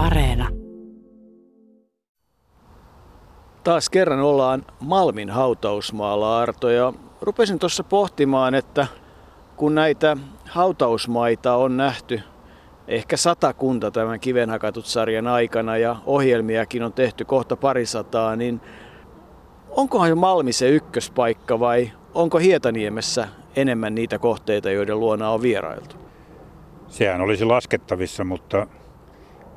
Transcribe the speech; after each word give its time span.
Areena. 0.00 0.48
Taas 3.64 3.90
kerran 3.90 4.20
ollaan 4.20 4.66
Malmin 4.80 5.30
hautausmaalla, 5.30 6.38
Arto, 6.40 6.70
ja 6.70 6.92
rupesin 7.20 7.58
tuossa 7.58 7.84
pohtimaan, 7.84 8.54
että 8.54 8.86
kun 9.56 9.74
näitä 9.74 10.16
hautausmaita 10.48 11.56
on 11.56 11.76
nähty 11.76 12.20
ehkä 12.88 13.16
satakunta 13.16 13.90
tämän 13.90 14.20
kivenhakatut 14.20 14.86
sarjan 14.86 15.26
aikana 15.26 15.76
ja 15.76 15.96
ohjelmiakin 16.06 16.82
on 16.82 16.92
tehty 16.92 17.24
kohta 17.24 17.56
parisataa, 17.56 18.36
niin 18.36 18.60
onkohan 19.70 20.18
Malmi 20.18 20.52
se 20.52 20.68
ykköspaikka 20.68 21.60
vai 21.60 21.90
onko 22.14 22.38
Hietaniemessä 22.38 23.28
enemmän 23.56 23.94
niitä 23.94 24.18
kohteita, 24.18 24.70
joiden 24.70 25.00
luona 25.00 25.30
on 25.30 25.42
vierailtu? 25.42 25.96
Sehän 26.88 27.20
olisi 27.20 27.44
laskettavissa, 27.44 28.24
mutta 28.24 28.66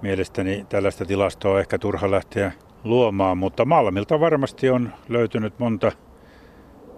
mielestäni 0.04 0.66
tällaista 0.70 1.06
tilastoa 1.06 1.54
on 1.54 1.60
ehkä 1.60 1.78
turha 1.78 2.12
lähteä 2.12 2.52
luomaan, 2.84 3.38
mutta 3.38 3.66
Malmilta 3.66 4.20
varmasti 4.20 4.70
on 4.70 4.94
löytynyt 5.10 5.60
monta 5.60 5.92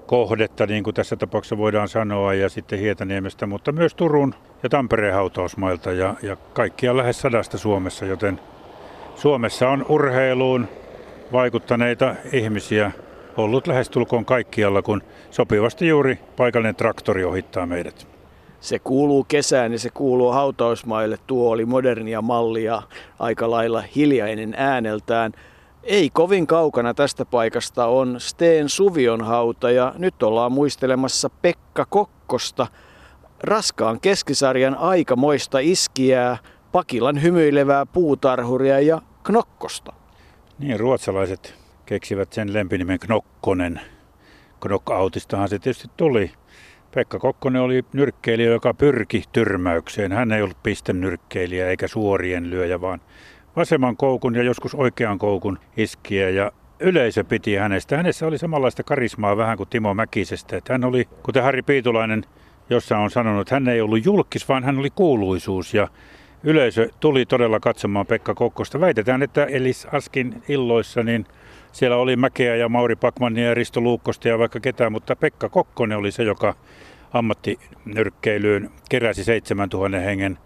kohdetta, 0.05 0.65
niin 0.65 0.83
kuin 0.83 0.93
tässä 0.93 1.15
tapauksessa 1.15 1.57
voidaan 1.57 1.87
sanoa, 1.87 2.33
ja 2.33 2.49
sitten 2.49 2.79
Hietaniemestä, 2.79 3.45
mutta 3.45 3.71
myös 3.71 3.95
Turun 3.95 4.35
ja 4.63 4.69
Tampereen 4.69 5.13
hautausmailta 5.13 5.91
ja, 5.91 6.15
ja 6.21 6.35
kaikkia 6.35 6.97
lähes 6.97 7.21
sadasta 7.21 7.57
Suomessa, 7.57 8.05
joten 8.05 8.39
Suomessa 9.15 9.69
on 9.69 9.85
urheiluun 9.89 10.67
vaikuttaneita 11.31 12.15
ihmisiä 12.33 12.91
ollut 13.37 13.67
lähestulkoon 13.67 14.25
kaikkialla, 14.25 14.81
kun 14.81 15.03
sopivasti 15.31 15.87
juuri 15.87 16.19
paikallinen 16.37 16.75
traktori 16.75 17.23
ohittaa 17.23 17.65
meidät. 17.65 18.14
Se 18.65 18.79
kuuluu 18.79 19.23
kesään 19.23 19.71
ja 19.71 19.79
se 19.79 19.89
kuuluu 19.89 20.31
hautausmaille. 20.31 21.17
Tuo 21.27 21.49
oli 21.49 21.65
modernia 21.65 22.21
mallia 22.21 22.81
aika 23.19 23.51
lailla 23.51 23.83
hiljainen 23.95 24.53
ääneltään. 24.57 25.31
Ei 25.83 26.09
kovin 26.09 26.47
kaukana 26.47 26.93
tästä 26.93 27.25
paikasta 27.25 27.85
on 27.85 28.15
Steen 28.19 28.69
Suvion 28.69 29.21
hauta 29.21 29.71
ja 29.71 29.93
nyt 29.97 30.23
ollaan 30.23 30.51
muistelemassa 30.51 31.29
Pekka 31.29 31.85
Kokkosta, 31.89 32.67
raskaan 33.43 33.99
keskisarjan 33.99 34.75
aikamoista 34.75 35.59
iskiää, 35.59 36.37
Pakilan 36.71 37.21
hymyilevää 37.21 37.85
puutarhuria 37.85 38.79
ja 38.79 39.01
Knokkosta. 39.23 39.93
Niin, 40.59 40.79
ruotsalaiset 40.79 41.55
keksivät 41.85 42.33
sen 42.33 42.53
lempinimen 42.53 42.99
Knokkonen. 42.99 43.81
Knockoutistahan 44.59 45.49
se 45.49 45.59
tietysti 45.59 45.87
tuli. 45.97 46.31
Pekka 46.95 47.19
Kokkonen 47.19 47.61
oli 47.61 47.85
nyrkkeilijä, 47.93 48.49
joka 48.49 48.73
pyrki 48.73 49.23
tyrmäykseen. 49.31 50.11
Hän 50.11 50.31
ei 50.31 50.41
ollut 50.41 50.63
pistennyrkkeilijä 50.63 51.69
eikä 51.69 51.87
suorien 51.87 52.49
lyöjä, 52.49 52.81
vaan 52.81 53.01
vasemman 53.55 53.97
koukun 53.97 54.35
ja 54.35 54.43
joskus 54.43 54.75
oikean 54.75 55.19
koukun 55.19 55.59
iskiä 55.77 56.29
ja 56.29 56.51
yleisö 56.79 57.23
piti 57.23 57.55
hänestä. 57.55 57.97
Hänessä 57.97 58.27
oli 58.27 58.37
samanlaista 58.37 58.83
karismaa 58.83 59.37
vähän 59.37 59.57
kuin 59.57 59.69
Timo 59.69 59.93
Mäkisestä. 59.93 60.57
Että 60.57 60.73
hän 60.73 60.83
oli, 60.83 61.07
kuten 61.23 61.43
Harri 61.43 61.61
Piitulainen 61.61 62.25
jossa 62.69 62.97
on 62.97 63.11
sanonut, 63.11 63.41
että 63.41 63.55
hän 63.55 63.67
ei 63.67 63.81
ollut 63.81 64.05
julkis, 64.05 64.49
vaan 64.49 64.63
hän 64.63 64.79
oli 64.79 64.89
kuuluisuus 64.89 65.73
ja 65.73 65.87
yleisö 66.43 66.89
tuli 66.99 67.25
todella 67.25 67.59
katsomaan 67.59 68.05
Pekka 68.05 68.33
Kokkosta. 68.35 68.79
Väitetään, 68.79 69.23
että 69.23 69.45
Elis 69.45 69.87
Askin 69.91 70.43
illoissa 70.49 71.03
niin 71.03 71.25
siellä 71.75 71.97
oli 71.97 72.15
Mäkeä 72.15 72.55
ja 72.55 72.69
Mauri 72.69 72.95
Pakmania 72.95 73.47
ja 73.47 73.53
Risto 73.53 73.81
Luukkosta 73.81 74.27
ja 74.27 74.39
vaikka 74.39 74.59
ketään, 74.59 74.91
mutta 74.91 75.15
Pekka 75.15 75.49
Kokkonen 75.49 75.97
oli 75.97 76.11
se, 76.11 76.23
joka 76.23 76.55
ammattinyrkkeilyyn 77.13 78.69
keräsi 78.89 79.23
7000 79.23 79.99
hengen 79.99 80.37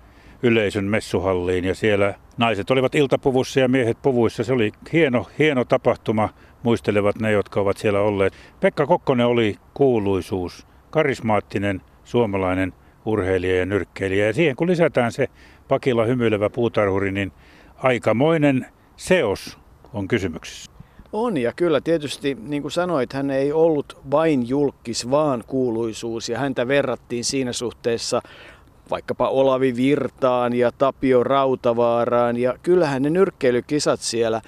yleisön 0.43 0.85
messuhalliin 0.85 1.65
ja 1.65 1.75
siellä 1.75 2.13
naiset 2.37 2.71
olivat 2.71 2.95
iltapuvussa 2.95 3.59
ja 3.59 3.67
miehet 3.67 3.97
puvuissa. 4.01 4.43
Se 4.43 4.53
oli 4.53 4.71
hieno, 4.93 5.27
hieno 5.39 5.65
tapahtuma, 5.65 6.29
muistelevat 6.63 7.19
ne, 7.19 7.31
jotka 7.31 7.61
ovat 7.61 7.77
siellä 7.77 8.01
olleet. 8.01 8.33
Pekka 8.59 8.85
Kokkonen 8.85 9.25
oli 9.25 9.55
kuuluisuus, 9.73 10.67
karismaattinen 10.89 11.81
suomalainen 12.03 12.73
urheilija 13.05 13.57
ja 13.57 13.65
nyrkkeilijä. 13.65 14.25
Ja 14.25 14.33
siihen 14.33 14.55
kun 14.55 14.67
lisätään 14.67 15.11
se 15.11 15.27
pakilla 15.67 16.05
hymyilevä 16.05 16.49
puutarhuri, 16.49 17.11
niin 17.11 17.31
aikamoinen 17.77 18.65
seos 18.95 19.59
on 19.93 20.07
kysymyksessä. 20.07 20.78
On 21.13 21.37
ja 21.37 21.53
kyllä 21.55 21.81
tietysti, 21.81 22.37
niin 22.41 22.61
kuin 22.61 22.71
sanoit, 22.71 23.13
hän 23.13 23.31
ei 23.31 23.51
ollut 23.51 23.97
vain 24.11 24.49
julkis, 24.49 25.11
vaan 25.11 25.43
kuuluisuus 25.47 26.29
ja 26.29 26.39
häntä 26.39 26.67
verrattiin 26.67 27.23
siinä 27.25 27.53
suhteessa 27.53 28.21
vaikkapa 28.89 29.29
Olavi 29.29 29.75
Virtaan 29.75 30.53
ja 30.53 30.71
Tapio 30.71 31.23
Rautavaaraan 31.23 32.37
ja 32.37 32.55
kyllähän 32.63 33.01
ne 33.01 33.09
nyrkkeilykisat 33.09 33.99
siellä 33.99 34.41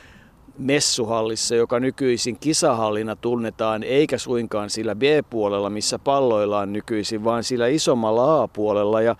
messuhallissa, 0.57 1.55
joka 1.55 1.79
nykyisin 1.79 2.39
kisahallina 2.39 3.15
tunnetaan, 3.15 3.83
eikä 3.83 4.17
suinkaan 4.17 4.69
sillä 4.69 4.95
B-puolella, 4.95 5.69
missä 5.69 5.99
palloillaan 5.99 6.73
nykyisin, 6.73 7.23
vaan 7.23 7.43
sillä 7.43 7.67
isommalla 7.67 8.41
A-puolella. 8.41 9.01
Ja 9.01 9.15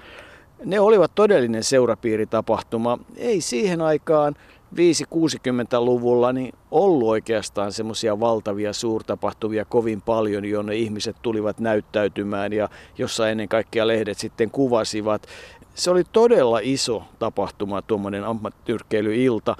ne 0.66 0.80
olivat 0.80 1.12
todellinen 1.16 1.64
seurapiiritapahtuma. 1.64 2.98
Ei 3.18 3.42
siihen 3.42 3.82
aikaan 3.82 4.36
5-60-luvulla 4.76 6.34
niin 6.34 6.54
ollut 6.72 7.08
oikeastaan 7.08 7.72
semmoisia 7.72 8.20
valtavia 8.20 8.74
suurtapahtumia 8.74 9.66
kovin 9.66 10.02
paljon, 10.02 10.46
jonne 10.46 10.76
ihmiset 10.76 11.16
tulivat 11.22 11.60
näyttäytymään 11.60 12.54
ja 12.54 12.70
jossa 12.98 13.30
ennen 13.30 13.50
kaikkea 13.50 13.88
lehdet 13.88 14.18
sitten 14.18 14.52
kuvasivat. 14.52 15.28
Se 15.76 15.92
oli 15.92 16.04
todella 16.12 16.60
iso 16.64 17.04
tapahtuma, 17.20 17.82
tuommoinen 17.82 18.24
ammattyrkkeilyilta. 18.24 19.56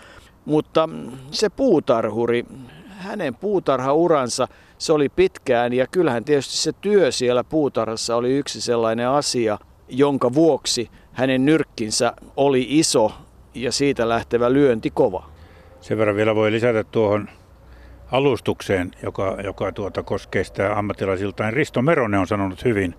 Mutta 0.46 0.90
se 1.32 1.50
puutarhuri, 1.50 2.46
hänen 2.88 3.36
puutarhauransa, 3.36 4.48
se 4.78 4.94
oli 4.94 5.10
pitkään 5.10 5.74
ja 5.74 5.88
kyllähän 5.88 6.26
tietysti 6.26 6.58
se 6.58 6.72
työ 6.82 7.12
siellä 7.12 7.44
puutarhassa 7.44 8.16
oli 8.16 8.38
yksi 8.38 8.62
sellainen 8.62 9.08
asia, 9.08 9.58
jonka 9.90 10.34
vuoksi 10.34 10.90
hänen 11.12 11.46
nyrkkinsä 11.46 12.14
oli 12.38 12.66
iso 12.70 13.12
ja 13.54 13.72
siitä 13.72 14.10
lähtevä 14.10 14.54
lyönti 14.54 14.90
kova. 14.90 15.30
Sen 15.82 15.98
verran 15.98 16.16
vielä 16.16 16.36
voi 16.36 16.52
lisätä 16.52 16.84
tuohon 16.84 17.30
alustukseen, 18.12 18.92
joka, 19.04 19.38
joka 19.44 19.72
tuota 19.72 20.04
koskee 20.04 20.44
sitä 20.44 20.78
ammattilaisiltaan. 20.78 21.54
Risto 21.54 21.82
Meronen 21.82 22.20
on 22.20 22.28
sanonut 22.28 22.66
hyvin, 22.66 22.96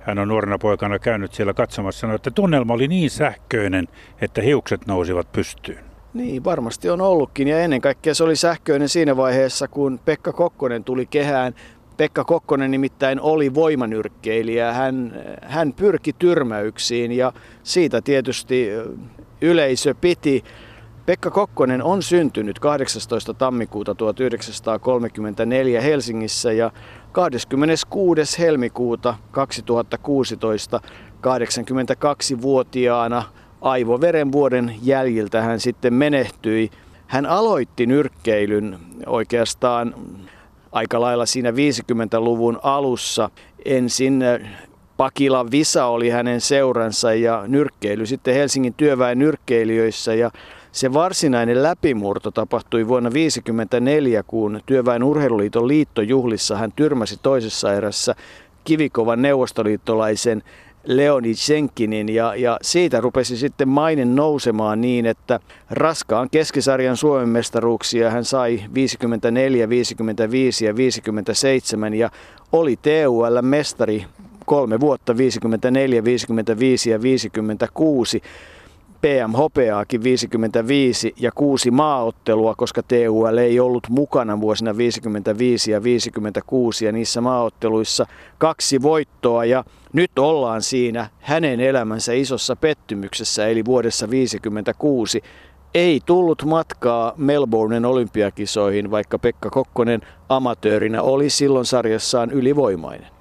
hän 0.00 0.18
on 0.18 0.28
nuorena 0.28 0.58
poikana 0.58 0.98
käynyt 0.98 1.32
siellä 1.34 1.54
katsomassa, 1.54 2.00
sanoi, 2.00 2.16
että 2.16 2.30
tunnelma 2.30 2.74
oli 2.74 2.88
niin 2.88 3.10
sähköinen, 3.10 3.88
että 4.20 4.42
hiukset 4.42 4.86
nousivat 4.86 5.32
pystyyn. 5.32 5.84
Niin, 6.14 6.44
varmasti 6.44 6.90
on 6.90 7.00
ollutkin 7.00 7.48
ja 7.48 7.60
ennen 7.60 7.80
kaikkea 7.80 8.14
se 8.14 8.24
oli 8.24 8.36
sähköinen 8.36 8.88
siinä 8.88 9.16
vaiheessa, 9.16 9.68
kun 9.68 10.00
Pekka 10.04 10.32
Kokkonen 10.32 10.84
tuli 10.84 11.06
kehään. 11.06 11.54
Pekka 11.96 12.24
Kokkonen 12.24 12.70
nimittäin 12.70 13.20
oli 13.20 13.54
voimanyrkkeilijä, 13.54 14.72
hän, 14.72 15.24
hän 15.42 15.72
pyrki 15.72 16.12
tyrmäyksiin 16.12 17.12
ja 17.12 17.32
siitä 17.62 18.00
tietysti 18.00 18.68
yleisö 19.40 19.94
piti. 19.94 20.44
Pekka 21.06 21.30
Kokkonen 21.30 21.82
on 21.82 22.02
syntynyt 22.02 22.58
18. 22.58 23.34
tammikuuta 23.34 23.94
1934 23.94 25.80
Helsingissä 25.80 26.52
ja 26.52 26.70
26. 27.12 28.38
helmikuuta 28.38 29.14
2016 29.30 30.80
82-vuotiaana 31.16 33.22
aivoverenvuoden 33.60 34.74
jäljiltä 34.82 35.42
hän 35.42 35.60
sitten 35.60 35.94
menehtyi. 35.94 36.70
Hän 37.06 37.26
aloitti 37.26 37.86
nyrkkeilyn 37.86 38.78
oikeastaan 39.06 39.94
aika 40.72 41.00
lailla 41.00 41.26
siinä 41.26 41.50
50-luvun 41.50 42.58
alussa. 42.62 43.30
Ensin 43.64 44.24
Pakila 44.96 45.50
Visa 45.50 45.86
oli 45.86 46.10
hänen 46.10 46.40
seuransa 46.40 47.14
ja 47.14 47.44
nyrkkeily 47.46 48.06
sitten 48.06 48.34
Helsingin 48.34 48.74
työväen 48.74 49.18
nyrkkeilijöissä 49.18 50.14
ja 50.14 50.30
se 50.72 50.92
varsinainen 50.92 51.62
läpimurto 51.62 52.30
tapahtui 52.30 52.88
vuonna 52.88 53.10
1954, 53.10 54.22
kun 54.22 54.60
Työväen 54.66 55.02
urheiluliiton 55.02 55.68
liittojuhlissa 55.68 56.56
hän 56.56 56.72
tyrmäsi 56.76 57.16
toisessa 57.22 57.74
erässä 57.74 58.14
kivikovan 58.64 59.22
neuvostoliittolaisen 59.22 60.42
Leoni 60.84 61.34
Senkinin 61.34 62.14
ja, 62.14 62.34
ja 62.34 62.58
siitä 62.62 63.00
rupesi 63.00 63.36
sitten 63.36 63.68
maine 63.68 64.04
nousemaan 64.04 64.80
niin, 64.80 65.06
että 65.06 65.40
raskaan 65.70 66.30
keskisarjan 66.30 66.96
Suomen 66.96 67.28
mestaruuksia 67.28 68.10
hän 68.10 68.24
sai 68.24 68.60
54, 68.74 69.68
55 69.68 70.64
ja 70.64 70.76
57 70.76 71.94
ja 71.94 72.10
oli 72.52 72.76
TUL 72.76 73.42
mestari 73.42 74.06
kolme 74.46 74.80
vuotta 74.80 75.16
54, 75.16 76.04
55 76.04 76.90
ja 76.90 77.02
56. 77.02 78.22
PM 79.00 79.32
hopeaakin 79.32 80.02
55 80.02 81.14
ja 81.20 81.32
kuusi 81.32 81.70
maaottelua, 81.70 82.54
koska 82.54 82.82
TUL 82.82 83.36
ei 83.36 83.60
ollut 83.60 83.88
mukana 83.88 84.40
vuosina 84.40 84.76
55 84.76 85.70
ja 85.70 85.82
56 85.82 86.84
ja 86.84 86.92
niissä 86.92 87.20
maaotteluissa 87.20 88.06
kaksi 88.38 88.82
voittoa 88.82 89.44
ja 89.44 89.64
nyt 89.92 90.18
ollaan 90.18 90.62
siinä 90.62 91.08
hänen 91.20 91.60
elämänsä 91.60 92.12
isossa 92.12 92.56
pettymyksessä 92.56 93.46
eli 93.48 93.64
vuodessa 93.64 94.10
56 94.10 95.22
ei 95.74 96.00
tullut 96.06 96.44
matkaa 96.44 97.12
Melbournen 97.16 97.84
olympiakisoihin, 97.84 98.90
vaikka 98.90 99.18
Pekka 99.18 99.50
Kokkonen 99.50 100.00
amatöörinä 100.28 101.02
oli 101.02 101.30
silloin 101.30 101.66
sarjassaan 101.66 102.30
ylivoimainen. 102.30 103.15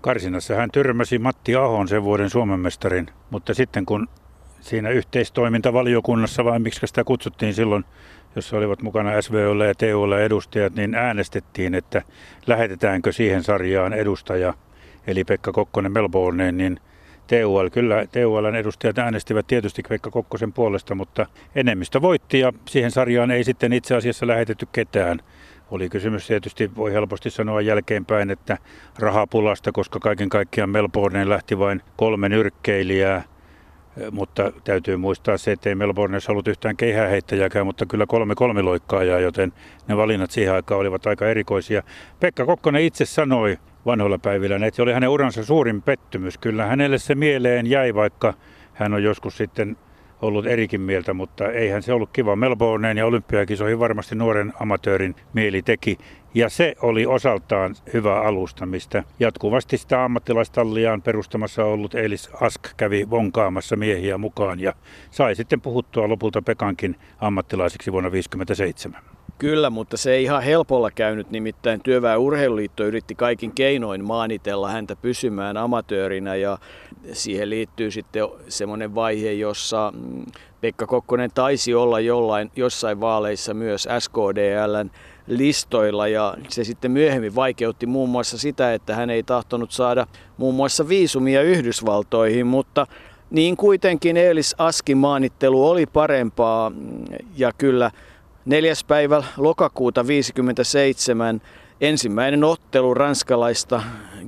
Karsinassa 0.00 0.54
hän 0.54 0.70
tyrmäsi 0.70 1.18
Matti 1.18 1.56
Ahon 1.56 1.88
sen 1.88 2.02
vuoden 2.02 2.30
Suomen 2.30 2.60
mestarin, 2.60 3.06
mutta 3.30 3.54
sitten 3.54 3.86
kun 3.86 4.08
siinä 4.60 4.90
yhteistoimintavaliokunnassa, 4.90 6.44
vai 6.44 6.58
miksi 6.58 6.86
sitä 6.86 7.04
kutsuttiin 7.04 7.54
silloin, 7.54 7.84
jossa 8.36 8.56
olivat 8.56 8.82
mukana 8.82 9.22
SVOlle 9.22 9.66
ja 9.66 9.74
TUlle 9.74 10.24
edustajat, 10.24 10.74
niin 10.74 10.94
äänestettiin, 10.94 11.74
että 11.74 12.02
lähetetäänkö 12.46 13.12
siihen 13.12 13.42
sarjaan 13.42 13.92
edustaja, 13.92 14.54
eli 15.06 15.24
Pekka 15.24 15.52
Kokkonen 15.52 15.92
Melbourneen, 15.92 16.56
niin 16.56 16.80
TUL, 17.26 17.68
kyllä 17.68 18.06
TULn 18.06 18.56
edustajat 18.56 18.98
äänestivät 18.98 19.46
tietysti 19.46 19.82
Pekka 19.88 20.10
Kokkosen 20.10 20.52
puolesta, 20.52 20.94
mutta 20.94 21.26
enemmistö 21.54 22.02
voitti 22.02 22.38
ja 22.38 22.52
siihen 22.68 22.90
sarjaan 22.90 23.30
ei 23.30 23.44
sitten 23.44 23.72
itse 23.72 23.96
asiassa 23.96 24.26
lähetetty 24.26 24.68
ketään. 24.72 25.20
Oli 25.70 25.88
kysymys 25.88 26.26
tietysti, 26.26 26.76
voi 26.76 26.92
helposti 26.92 27.30
sanoa 27.30 27.60
jälkeenpäin, 27.60 28.30
että 28.30 28.58
rahapulasta, 28.98 29.72
koska 29.72 29.98
kaiken 29.98 30.28
kaikkiaan 30.28 30.70
Melbourneen 30.70 31.28
lähti 31.28 31.58
vain 31.58 31.82
kolme 31.96 32.28
nyrkkeilijää, 32.28 33.22
mutta 34.10 34.52
täytyy 34.64 34.96
muistaa 34.96 35.38
se, 35.38 35.52
että 35.52 35.68
ei 35.68 35.74
Melbourneissa 35.74 36.32
ollut 36.32 36.48
yhtään 36.48 36.76
keihääheittäjääkään, 36.76 37.66
mutta 37.66 37.86
kyllä 37.86 38.06
kolme 38.06 38.34
kolmiloikkaajaa, 38.34 39.20
joten 39.20 39.52
ne 39.88 39.96
valinnat 39.96 40.30
siihen 40.30 40.54
aikaan 40.54 40.80
olivat 40.80 41.06
aika 41.06 41.28
erikoisia. 41.28 41.82
Pekka 42.20 42.46
Kokkonen 42.46 42.82
itse 42.82 43.04
sanoi 43.04 43.58
vanhoilla 43.86 44.18
päivillä, 44.18 44.66
että 44.66 44.76
se 44.76 44.82
oli 44.82 44.92
hänen 44.92 45.08
uransa 45.08 45.44
suurin 45.44 45.82
pettymys. 45.82 46.38
Kyllä 46.38 46.66
hänelle 46.66 46.98
se 46.98 47.14
mieleen 47.14 47.66
jäi, 47.66 47.94
vaikka 47.94 48.34
hän 48.72 48.94
on 48.94 49.02
joskus 49.02 49.36
sitten 49.36 49.76
ollut 50.22 50.46
erikin 50.46 50.80
mieltä, 50.80 51.14
mutta 51.14 51.52
eihän 51.52 51.82
se 51.82 51.92
ollut 51.92 52.10
kiva. 52.12 52.36
Melbourneen 52.36 52.98
ja 52.98 53.06
olympiakisoihin 53.06 53.78
varmasti 53.78 54.14
nuoren 54.14 54.52
amatöörin 54.60 55.14
mieli 55.32 55.62
teki. 55.62 55.98
Ja 56.34 56.48
se 56.48 56.74
oli 56.82 57.06
osaltaan 57.06 57.74
hyvä 57.92 58.20
alusta, 58.20 58.66
mistä 58.66 59.04
jatkuvasti 59.20 59.78
sitä 59.78 60.04
ammattilaistalliaan 60.04 61.02
perustamassa 61.02 61.64
ollut 61.64 61.94
Eilis 61.94 62.30
Ask 62.40 62.62
kävi 62.76 63.10
vonkaamassa 63.10 63.76
miehiä 63.76 64.18
mukaan 64.18 64.60
ja 64.60 64.72
sai 65.10 65.34
sitten 65.34 65.60
puhuttua 65.60 66.08
lopulta 66.08 66.42
Pekankin 66.42 66.96
ammattilaisiksi 67.20 67.92
vuonna 67.92 68.10
1957. 68.10 69.09
Kyllä, 69.40 69.70
mutta 69.70 69.96
se 69.96 70.12
ei 70.12 70.22
ihan 70.22 70.42
helpolla 70.42 70.90
käynyt, 70.90 71.30
nimittäin 71.30 71.80
Työväen 71.82 72.18
urheiluliitto 72.18 72.84
yritti 72.84 73.14
kaikin 73.14 73.52
keinoin 73.52 74.04
maanitella 74.04 74.70
häntä 74.70 74.96
pysymään 74.96 75.56
amatöörinä 75.56 76.34
ja 76.34 76.58
siihen 77.12 77.50
liittyy 77.50 77.90
sitten 77.90 78.28
semmoinen 78.48 78.94
vaihe, 78.94 79.32
jossa 79.32 79.92
mm, 79.96 80.24
Pekka 80.60 80.86
Kokkonen 80.86 81.30
taisi 81.34 81.74
olla 81.74 82.00
jollain, 82.00 82.50
jossain 82.56 83.00
vaaleissa 83.00 83.54
myös 83.54 83.88
SKDLn 83.98 84.90
listoilla 85.26 86.08
ja 86.08 86.34
se 86.48 86.64
sitten 86.64 86.90
myöhemmin 86.90 87.34
vaikeutti 87.34 87.86
muun 87.86 88.08
muassa 88.08 88.38
sitä, 88.38 88.74
että 88.74 88.94
hän 88.94 89.10
ei 89.10 89.22
tahtonut 89.22 89.72
saada 89.72 90.06
muun 90.36 90.54
muassa 90.54 90.88
viisumia 90.88 91.42
Yhdysvaltoihin, 91.42 92.46
mutta 92.46 92.86
niin 93.30 93.56
kuitenkin 93.56 94.16
Eelis 94.16 94.54
Askin 94.58 94.98
maanittelu 94.98 95.68
oli 95.68 95.86
parempaa 95.86 96.70
mm, 96.70 96.76
ja 97.36 97.52
kyllä 97.58 97.90
Neljäs 98.44 98.84
päivä 98.84 99.22
lokakuuta 99.36 100.06
57 100.06 101.40
ensimmäinen 101.80 102.44
ottelu 102.44 102.94
ranskalaista 102.94 103.82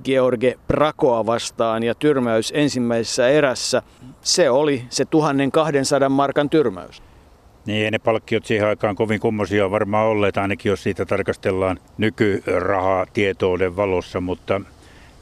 George 0.04 0.58
Brakoa 0.66 1.26
vastaan 1.26 1.82
ja 1.82 1.94
tyrmäys 1.94 2.52
ensimmäisessä 2.56 3.28
erässä. 3.28 3.82
Se 4.20 4.50
oli 4.50 4.84
se 4.88 5.04
1200 5.04 6.08
markan 6.08 6.50
tyrmäys. 6.50 7.02
Niin, 7.66 7.84
ei 7.84 7.90
ne 7.90 7.98
palkkiot 7.98 8.44
siihen 8.44 8.68
aikaan 8.68 8.96
kovin 8.96 9.20
kummosia 9.20 9.70
varmaan 9.70 10.06
olleet, 10.06 10.36
ainakin 10.36 10.70
jos 10.70 10.82
siitä 10.82 11.06
tarkastellaan 11.06 11.78
nykyrahaa 11.98 13.06
tietouden 13.12 13.76
valossa, 13.76 14.20
mutta 14.20 14.60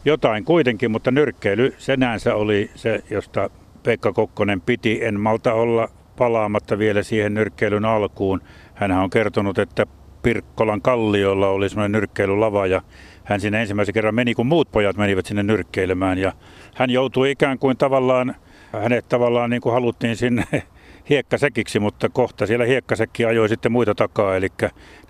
jotain 0.04 0.44
kuitenkin, 0.44 0.90
mutta 0.90 1.10
nyrkkeily 1.10 1.74
senänsä 1.78 2.34
oli 2.34 2.70
se, 2.74 3.04
josta 3.10 3.50
Pekka 3.82 4.12
Kokkonen 4.12 4.60
piti. 4.60 5.04
En 5.04 5.20
malta 5.20 5.52
olla 5.52 5.88
palaamatta 6.16 6.78
vielä 6.78 7.02
siihen 7.02 7.34
nyrkkeilyn 7.34 7.84
alkuun. 7.84 8.40
Hän 8.80 8.92
on 8.92 9.10
kertonut, 9.10 9.58
että 9.58 9.86
Pirkkolan 10.22 10.82
kalliolla 10.82 11.48
oli 11.48 11.68
semmoinen 11.68 11.92
nyrkkeilylava 11.92 12.66
ja 12.66 12.82
hän 13.24 13.40
sinne 13.40 13.60
ensimmäisen 13.60 13.94
kerran 13.94 14.14
meni, 14.14 14.34
kun 14.34 14.46
muut 14.46 14.70
pojat 14.72 14.96
menivät 14.96 15.26
sinne 15.26 15.42
nyrkkeilemään 15.42 16.18
ja 16.18 16.32
hän 16.74 16.90
joutui 16.90 17.30
ikään 17.30 17.58
kuin 17.58 17.76
tavallaan, 17.76 18.34
hänet 18.82 19.08
tavallaan 19.08 19.50
niin 19.50 19.62
kuin 19.62 19.72
haluttiin 19.72 20.16
sinne 20.16 20.44
hiekkasekiksi, 21.10 21.80
mutta 21.80 22.08
kohta 22.08 22.46
siellä 22.46 22.64
hiekkasekki 22.64 23.24
ajoi 23.24 23.48
sitten 23.48 23.72
muita 23.72 23.94
takaa, 23.94 24.36
eli 24.36 24.48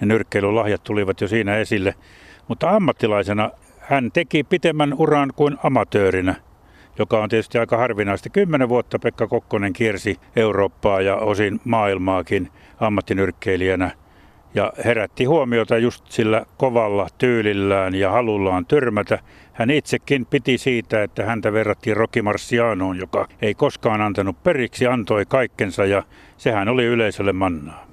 ne 0.01 0.07
nyrkkeilylahjat 0.07 0.85
tulivat 0.85 1.21
jo 1.21 1.29
siinä 1.29 1.57
esille. 1.57 1.95
Mutta 2.49 2.71
ammattilaisena 2.71 3.51
hän 3.79 4.13
teki 4.13 4.45
pitemmän 4.45 4.95
uran 4.95 5.33
kuin 5.37 5.57
amatöörinä 5.63 6.35
joka 6.99 7.23
on 7.23 7.29
tietysti 7.29 7.59
aika 7.59 7.77
harvinaista. 7.77 8.29
Kymmenen 8.29 8.69
vuotta 8.69 8.99
Pekka 8.99 9.27
Kokkonen 9.27 9.73
kiersi 9.73 10.17
Eurooppaa 10.37 11.01
ja 11.01 11.17
osin 11.17 11.61
maailmaakin 11.65 12.49
ammattinyrkkeilijänä 12.81 13.91
ja 14.55 14.73
herätti 14.85 15.25
huomiota 15.25 15.79
just 15.79 16.05
sillä 16.09 16.47
kovalla 16.57 17.09
tyylillään 17.19 17.95
ja 17.95 18.11
halullaan 18.11 18.67
tyrmätä. 18.67 19.19
Hän 19.53 19.71
itsekin 19.71 20.27
piti 20.27 20.59
siitä, 20.59 21.03
että 21.03 21.25
häntä 21.25 21.53
verrattiin 21.53 21.97
Rocky 21.97 22.23
Marcianoon, 22.23 22.99
joka 22.99 23.29
ei 23.43 23.55
koskaan 23.55 24.01
antanut 24.01 24.43
periksi, 24.43 24.87
antoi 24.87 25.27
kaikkensa 25.27 25.85
ja 25.85 26.03
sehän 26.37 26.69
oli 26.69 26.85
yleisölle 26.85 27.33
mannaa. 27.33 27.91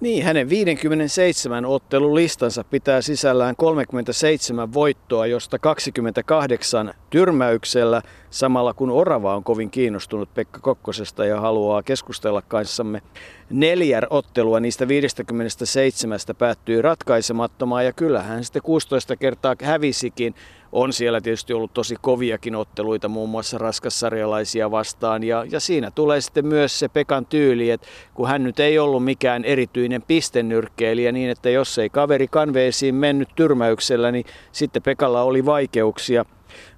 Niin, 0.00 0.24
hänen 0.24 0.48
57 0.48 1.64
ottelulistansa 1.64 2.64
pitää 2.64 3.02
sisällään 3.02 3.56
37 3.56 4.74
voittoa, 4.74 5.26
josta 5.26 5.58
28 5.58 6.94
tyrmäyksellä, 7.10 8.02
samalla 8.34 8.74
kun 8.74 8.90
Orava 8.90 9.36
on 9.36 9.44
kovin 9.44 9.70
kiinnostunut 9.70 10.34
Pekka 10.34 10.60
Kokkosesta 10.60 11.24
ja 11.24 11.40
haluaa 11.40 11.82
keskustella 11.82 12.42
kanssamme. 12.42 13.02
Neljä 13.50 14.02
ottelua 14.10 14.60
niistä 14.60 14.88
57 14.88 16.18
päättyi 16.38 16.82
ratkaisemattomaan 16.82 17.84
ja 17.84 17.92
kyllähän 17.92 18.44
sitten 18.44 18.62
16 18.62 19.16
kertaa 19.16 19.54
hävisikin 19.62 20.34
on 20.72 20.92
siellä 20.92 21.20
tietysti 21.20 21.52
ollut 21.52 21.74
tosi 21.74 21.96
koviakin 22.00 22.56
otteluita, 22.56 23.08
muun 23.08 23.30
muassa 23.30 23.58
raskassarjalaisia 23.58 24.70
vastaan. 24.70 25.24
Ja, 25.24 25.46
ja 25.50 25.60
siinä 25.60 25.90
tulee 25.90 26.20
sitten 26.20 26.46
myös 26.46 26.78
se 26.78 26.88
Pekan 26.88 27.26
tyyli, 27.26 27.70
että 27.70 27.86
kun 28.14 28.28
hän 28.28 28.44
nyt 28.44 28.60
ei 28.60 28.78
ollut 28.78 29.04
mikään 29.04 29.44
erityinen 29.44 30.02
pistennyrkkeilijä 30.02 31.12
niin, 31.12 31.30
että 31.30 31.50
jos 31.50 31.78
ei 31.78 31.90
kaveri 31.90 32.28
kanveesiin 32.28 32.94
mennyt 32.94 33.28
tyrmäyksellä, 33.36 34.12
niin 34.12 34.24
sitten 34.52 34.82
Pekalla 34.82 35.22
oli 35.22 35.46
vaikeuksia. 35.46 36.24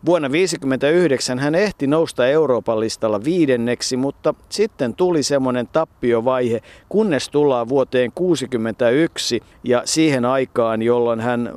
Vuonna 0.07 0.29
1959 0.29 1.39
hän 1.39 1.55
ehti 1.55 1.87
nousta 1.87 2.27
Euroopan 2.27 2.81
listalla 2.81 3.25
viidenneksi, 3.25 3.97
mutta 3.97 4.35
sitten 4.49 4.95
tuli 4.95 5.23
semmoinen 5.23 5.69
tappiovaihe, 5.73 6.63
kunnes 6.89 7.29
tullaan 7.29 7.69
vuoteen 7.69 8.13
1961 8.15 9.41
ja 9.65 9.83
siihen 9.85 10.25
aikaan, 10.25 10.83
jolloin 10.83 11.21
hän 11.21 11.53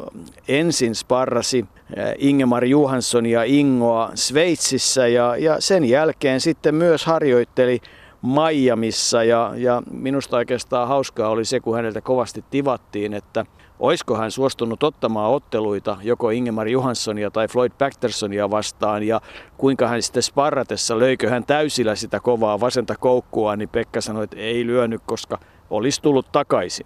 ensin 0.48 0.96
sparrasi 0.96 1.66
eh, 1.96 2.16
Ingemar 2.18 2.66
Johansson 2.66 3.26
ja 3.26 3.44
Ingoa 3.44 4.12
Sveitsissä 4.16 5.08
ja, 5.08 5.36
ja 5.38 5.56
sen 5.62 5.86
jälkeen 5.86 6.42
sitten 6.42 6.76
myös 6.76 7.06
harjoitteli 7.06 7.80
Miamiissa 8.22 9.24
ja, 9.24 9.54
ja 9.56 9.84
minusta 9.92 10.38
oikeastaan 10.38 10.88
hauskaa 10.88 11.30
oli 11.30 11.46
se, 11.46 11.60
kun 11.60 11.76
häneltä 11.76 12.02
kovasti 12.02 12.44
tivattiin, 12.50 13.14
että– 13.14 13.46
olisiko 13.80 14.16
hän 14.16 14.32
suostunut 14.32 14.84
ottamaan 14.84 15.32
otteluita 15.32 15.98
joko 16.02 16.30
Ingemar 16.30 16.68
Johanssonia 16.68 17.32
tai 17.32 17.48
Floyd 17.48 17.72
Pattersonia 17.78 18.52
vastaan 18.52 19.04
ja 19.04 19.22
kuinka 19.58 19.88
hän 19.88 20.02
sitten 20.02 20.24
sparratessa 20.24 21.00
löikö 21.00 21.30
hän 21.30 21.46
täysillä 21.46 21.96
sitä 21.96 22.20
kovaa 22.20 22.60
vasenta 22.60 22.96
koukkua, 22.96 23.56
niin 23.56 23.70
Pekka 23.70 24.02
sanoi, 24.02 24.24
että 24.24 24.38
ei 24.38 24.68
lyönyt, 24.68 25.02
koska 25.06 25.40
olisi 25.70 26.02
tullut 26.02 26.32
takaisin. 26.32 26.86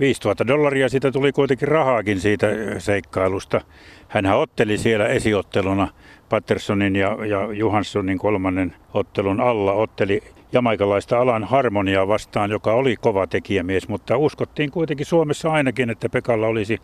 5000 0.00 0.46
dollaria 0.46 0.88
siitä 0.88 1.12
tuli 1.12 1.32
kuitenkin 1.32 1.68
rahaakin 1.68 2.20
siitä 2.20 2.46
seikkailusta. 2.78 3.60
Hänhän 4.08 4.38
otteli 4.38 4.78
siellä 4.78 5.06
esiotteluna 5.06 5.88
Pattersonin 6.28 6.96
ja, 6.96 7.26
ja 7.26 7.52
Johanssonin 7.52 8.18
kolmannen 8.18 8.74
ottelun 8.94 9.40
alla, 9.40 9.72
otteli 9.72 10.22
jamaikalaista 10.54 11.18
alan 11.18 11.44
harmoniaa 11.44 12.08
vastaan, 12.08 12.50
joka 12.50 12.72
oli 12.72 12.96
kova 12.96 13.26
tekijämies, 13.26 13.88
mutta 13.88 14.16
uskottiin 14.16 14.70
kuitenkin 14.70 15.06
Suomessa 15.06 15.52
ainakin, 15.52 15.90
että 15.90 16.08
Pekalla 16.08 16.46
olisi 16.46 16.78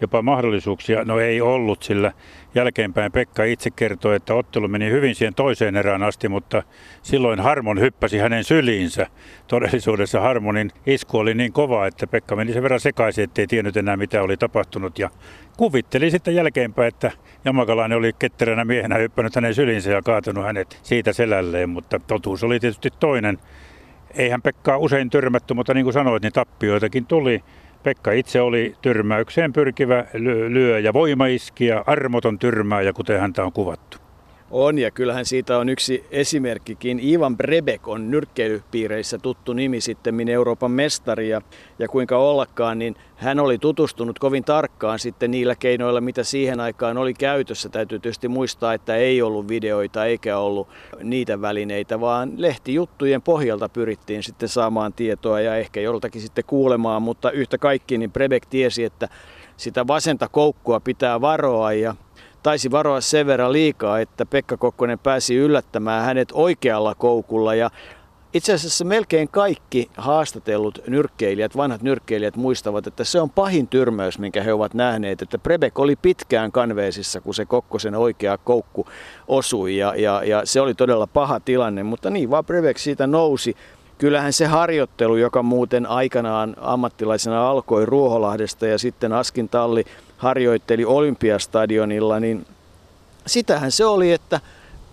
jopa 0.00 0.22
mahdollisuuksia. 0.22 1.04
No 1.04 1.18
ei 1.18 1.40
ollut, 1.40 1.82
sillä 1.82 2.12
jälkeenpäin 2.54 3.12
Pekka 3.12 3.44
itse 3.44 3.70
kertoi, 3.70 4.16
että 4.16 4.34
ottelu 4.34 4.68
meni 4.68 4.90
hyvin 4.90 5.14
siihen 5.14 5.34
toiseen 5.34 5.76
erään 5.76 6.02
asti, 6.02 6.28
mutta 6.28 6.62
silloin 7.02 7.40
Harmon 7.40 7.80
hyppäsi 7.80 8.18
hänen 8.18 8.44
syliinsä. 8.44 9.06
Todellisuudessa 9.46 10.20
Harmonin 10.20 10.70
isku 10.86 11.18
oli 11.18 11.34
niin 11.34 11.52
kova, 11.52 11.86
että 11.86 12.06
Pekka 12.06 12.36
meni 12.36 12.52
sen 12.52 12.62
verran 12.62 12.80
sekaisin, 12.80 13.24
ettei 13.24 13.46
tiennyt 13.46 13.76
enää 13.76 13.96
mitä 13.96 14.22
oli 14.22 14.36
tapahtunut. 14.36 14.98
Ja 14.98 15.10
kuvitteli 15.56 16.10
sitten 16.10 16.34
jälkeenpäin, 16.34 16.88
että 16.88 17.10
Jamakalainen 17.44 17.98
oli 17.98 18.12
ketteränä 18.18 18.64
miehenä 18.64 18.96
hyppänyt 18.96 19.34
hänen 19.34 19.54
syliinsä 19.54 19.90
ja 19.90 20.02
kaatunut 20.02 20.44
hänet 20.44 20.80
siitä 20.82 21.12
selälleen, 21.12 21.68
mutta 21.68 21.98
totuus 21.98 22.44
oli 22.44 22.60
tietysti 22.60 22.90
toinen. 23.00 23.38
eihän 24.14 24.42
Pekkaa 24.42 24.78
usein 24.78 25.10
tyrmätty, 25.10 25.54
mutta 25.54 25.74
niin 25.74 25.84
kuin 25.84 25.94
sanoit, 25.94 26.22
niin 26.22 26.32
tappioitakin 26.32 27.06
tuli. 27.06 27.42
Pekka 27.84 28.12
itse 28.12 28.40
oli 28.40 28.74
tyrmäykseen 28.82 29.52
pyrkivä 29.52 30.04
lyöjä, 30.48 30.92
voimaiskija, 30.92 31.84
armoton 31.86 32.38
tyrmääjä, 32.38 32.92
kuten 32.92 33.20
häntä 33.20 33.44
on 33.44 33.52
kuvattu. 33.52 34.03
On 34.50 34.78
ja 34.78 34.90
kyllähän 34.90 35.24
siitä 35.24 35.58
on 35.58 35.68
yksi 35.68 36.04
esimerkkikin. 36.10 37.00
Ivan 37.02 37.36
Brebek 37.36 37.88
on 37.88 38.10
nyrkkeilypiireissä 38.10 39.18
tuttu 39.18 39.52
nimi 39.52 39.80
sitten 39.80 40.28
Euroopan 40.28 40.70
mestari 40.70 41.28
ja, 41.28 41.42
ja 41.78 41.88
kuinka 41.88 42.18
ollakaan, 42.18 42.78
niin 42.78 42.96
hän 43.16 43.40
oli 43.40 43.58
tutustunut 43.58 44.18
kovin 44.18 44.44
tarkkaan 44.44 44.98
sitten 44.98 45.30
niillä 45.30 45.54
keinoilla, 45.54 46.00
mitä 46.00 46.24
siihen 46.24 46.60
aikaan 46.60 46.98
oli 46.98 47.14
käytössä. 47.14 47.68
Täytyy 47.68 47.98
tietysti 47.98 48.28
muistaa, 48.28 48.74
että 48.74 48.96
ei 48.96 49.22
ollut 49.22 49.48
videoita 49.48 50.04
eikä 50.04 50.38
ollut 50.38 50.68
niitä 51.02 51.40
välineitä, 51.40 52.00
vaan 52.00 52.32
lehtijuttujen 52.36 53.22
pohjalta 53.22 53.68
pyrittiin 53.68 54.22
sitten 54.22 54.48
saamaan 54.48 54.92
tietoa 54.92 55.40
ja 55.40 55.56
ehkä 55.56 55.80
joltakin 55.80 56.22
sitten 56.22 56.44
kuulemaan, 56.46 57.02
mutta 57.02 57.30
yhtä 57.30 57.58
kaikki 57.58 57.98
niin 57.98 58.12
Brebek 58.12 58.46
tiesi, 58.46 58.84
että 58.84 59.08
sitä 59.56 59.86
vasenta 59.86 60.28
koukkua 60.28 60.80
pitää 60.80 61.20
varoa 61.20 61.72
ja 61.72 61.94
taisi 62.44 62.70
varoa 62.70 63.00
sen 63.00 63.26
verran 63.26 63.52
liikaa, 63.52 64.00
että 64.00 64.26
Pekka 64.26 64.56
Kokkonen 64.56 64.98
pääsi 64.98 65.34
yllättämään 65.36 66.04
hänet 66.04 66.28
oikealla 66.32 66.94
koukulla 66.94 67.54
ja 67.54 67.70
itse 68.34 68.52
asiassa 68.52 68.84
melkein 68.84 69.28
kaikki 69.28 69.90
haastatellut 69.96 70.82
nyrkkeilijät, 70.86 71.56
vanhat 71.56 71.82
nyrkkeilijät 71.82 72.36
muistavat, 72.36 72.86
että 72.86 73.04
se 73.04 73.20
on 73.20 73.30
pahin 73.30 73.68
tyrmäys, 73.68 74.18
minkä 74.18 74.42
he 74.42 74.52
ovat 74.52 74.74
nähneet, 74.74 75.22
että 75.22 75.38
Prebek 75.38 75.78
oli 75.78 75.96
pitkään 75.96 76.52
kanveesissa, 76.52 77.20
kun 77.20 77.34
se 77.34 77.44
Kokkosen 77.44 77.94
oikea 77.94 78.38
koukku 78.38 78.86
osui 79.28 79.76
ja, 79.76 79.94
ja, 79.96 80.22
ja 80.24 80.40
se 80.44 80.60
oli 80.60 80.74
todella 80.74 81.06
paha 81.06 81.40
tilanne, 81.40 81.82
mutta 81.82 82.10
niin 82.10 82.30
vaan 82.30 82.44
Prebek 82.44 82.78
siitä 82.78 83.06
nousi. 83.06 83.56
Kyllähän 83.98 84.32
se 84.32 84.46
harjoittelu, 84.46 85.16
joka 85.16 85.42
muuten 85.42 85.86
aikanaan 85.86 86.56
ammattilaisena 86.60 87.50
alkoi 87.50 87.86
Ruoholahdesta 87.86 88.66
ja 88.66 88.78
sitten 88.78 89.12
Askin 89.12 89.48
Talli 89.48 89.84
harjoitteli 90.24 90.84
Olympiastadionilla, 90.84 92.20
niin 92.20 92.46
sitähän 93.26 93.72
se 93.72 93.84
oli, 93.84 94.12
että 94.12 94.40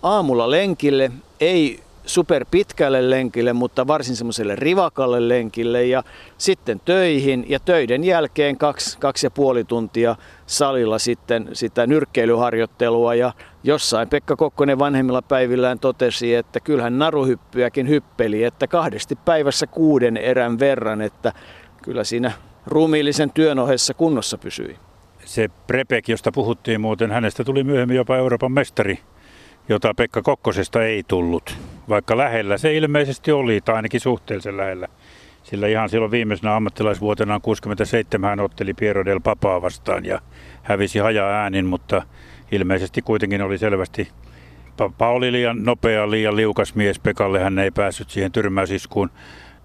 aamulla 0.02 0.50
lenkille, 0.50 1.10
ei 1.40 1.80
super 2.06 2.46
pitkälle 2.50 3.10
lenkille, 3.10 3.52
mutta 3.52 3.86
varsin 3.86 4.16
semmoiselle 4.16 4.56
rivakalle 4.56 5.28
lenkille 5.28 5.84
ja 5.84 6.02
sitten 6.38 6.80
töihin 6.84 7.46
ja 7.48 7.60
töiden 7.60 8.04
jälkeen 8.04 8.58
kaksi, 8.58 8.98
kaksi 8.98 9.26
ja 9.26 9.30
puoli 9.30 9.64
tuntia 9.64 10.16
salilla 10.46 10.98
sitten 10.98 11.48
sitä 11.52 11.86
nyrkkeilyharjoittelua 11.86 13.14
ja 13.14 13.32
jossain 13.64 14.08
Pekka 14.08 14.36
Kokkonen 14.36 14.78
vanhemmilla 14.78 15.22
päivillään 15.22 15.78
totesi, 15.78 16.34
että 16.34 16.60
kyllähän 16.60 16.98
naruhyppyäkin 16.98 17.88
hyppeli, 17.88 18.44
että 18.44 18.66
kahdesti 18.66 19.18
päivässä 19.24 19.66
kuuden 19.66 20.16
erän 20.16 20.58
verran, 20.58 21.00
että 21.00 21.32
kyllä 21.82 22.04
siinä 22.04 22.32
ruumiillisen 22.66 23.30
työn 23.30 23.58
ohessa 23.58 23.94
kunnossa 23.94 24.38
pysyi 24.38 24.76
se 25.24 25.50
Prepek, 25.66 26.08
josta 26.08 26.32
puhuttiin 26.32 26.80
muuten, 26.80 27.10
hänestä 27.10 27.44
tuli 27.44 27.64
myöhemmin 27.64 27.96
jopa 27.96 28.16
Euroopan 28.16 28.52
mestari, 28.52 28.98
jota 29.68 29.94
Pekka 29.94 30.22
Kokkosesta 30.22 30.84
ei 30.84 31.02
tullut. 31.08 31.56
Vaikka 31.88 32.16
lähellä 32.16 32.58
se 32.58 32.74
ilmeisesti 32.74 33.32
oli, 33.32 33.60
tai 33.60 33.76
ainakin 33.76 34.00
suhteellisen 34.00 34.56
lähellä. 34.56 34.88
Sillä 35.42 35.66
ihan 35.66 35.88
silloin 35.88 36.10
viimeisenä 36.10 36.56
ammattilaisvuotena 36.56 37.40
67 37.40 38.30
hän 38.30 38.40
otteli 38.40 38.74
Piero 38.74 39.04
del 39.04 39.20
Papaa 39.20 39.62
vastaan 39.62 40.04
ja 40.04 40.20
hävisi 40.62 40.98
haja 40.98 41.26
äänin, 41.26 41.66
mutta 41.66 42.02
ilmeisesti 42.52 43.02
kuitenkin 43.02 43.42
oli 43.42 43.58
selvästi 43.58 44.08
Papa 44.76 45.08
oli 45.08 45.32
liian 45.32 45.64
nopea, 45.64 46.10
liian 46.10 46.36
liukas 46.36 46.74
mies. 46.74 46.98
Pekalle 46.98 47.40
hän 47.40 47.58
ei 47.58 47.70
päässyt 47.70 48.10
siihen 48.10 48.32
tyrmäysiskuun. 48.32 49.10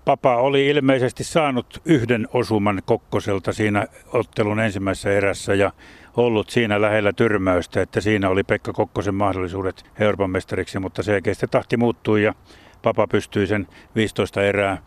Papa 0.07 0.35
oli 0.35 0.67
ilmeisesti 0.67 1.23
saanut 1.23 1.81
yhden 1.85 2.27
osuman 2.33 2.81
Kokkoselta 2.85 3.53
siinä 3.53 3.87
ottelun 4.13 4.59
ensimmäisessä 4.59 5.11
erässä 5.11 5.53
ja 5.53 5.71
ollut 6.17 6.49
siinä 6.49 6.81
lähellä 6.81 7.13
tyrmäystä, 7.13 7.81
että 7.81 8.01
siinä 8.01 8.29
oli 8.29 8.43
Pekka 8.43 8.73
Kokkosen 8.73 9.15
mahdollisuudet 9.15 9.85
Euroopan 9.99 10.29
mestariksi, 10.29 10.79
mutta 10.79 11.03
selkeästi 11.03 11.47
tahti 11.51 11.77
muuttui 11.77 12.23
ja 12.23 12.33
Papa 12.81 13.07
pystyi 13.07 13.47
sen 13.47 13.67
15 13.95 14.43
erää 14.43 14.77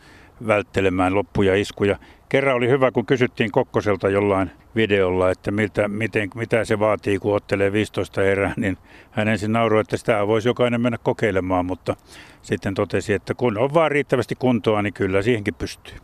välttelemään 0.46 1.14
loppuja 1.14 1.56
iskuja. 1.56 1.98
Kerran 2.28 2.56
oli 2.56 2.68
hyvä, 2.68 2.90
kun 2.90 3.06
kysyttiin 3.06 3.50
Kokkoselta 3.50 4.08
jollain 4.08 4.50
videolla, 4.76 5.30
että 5.30 5.50
miltä, 5.50 5.88
miten, 5.88 6.30
mitä 6.34 6.64
se 6.64 6.78
vaatii, 6.78 7.18
kun 7.18 7.36
ottelee 7.36 7.72
15 7.72 8.22
erää, 8.22 8.54
niin 8.56 8.78
hän 9.10 9.28
ensin 9.28 9.52
nauroi, 9.52 9.80
että 9.80 9.96
sitä 9.96 10.26
voisi 10.26 10.48
jokainen 10.48 10.80
mennä 10.80 10.98
kokeilemaan, 10.98 11.66
mutta 11.66 11.96
sitten 12.42 12.74
totesi, 12.74 13.12
että 13.12 13.34
kun 13.34 13.58
on 13.58 13.74
vaan 13.74 13.90
riittävästi 13.90 14.34
kuntoa, 14.34 14.82
niin 14.82 14.92
kyllä 14.92 15.22
siihenkin 15.22 15.54
pystyy. 15.54 15.96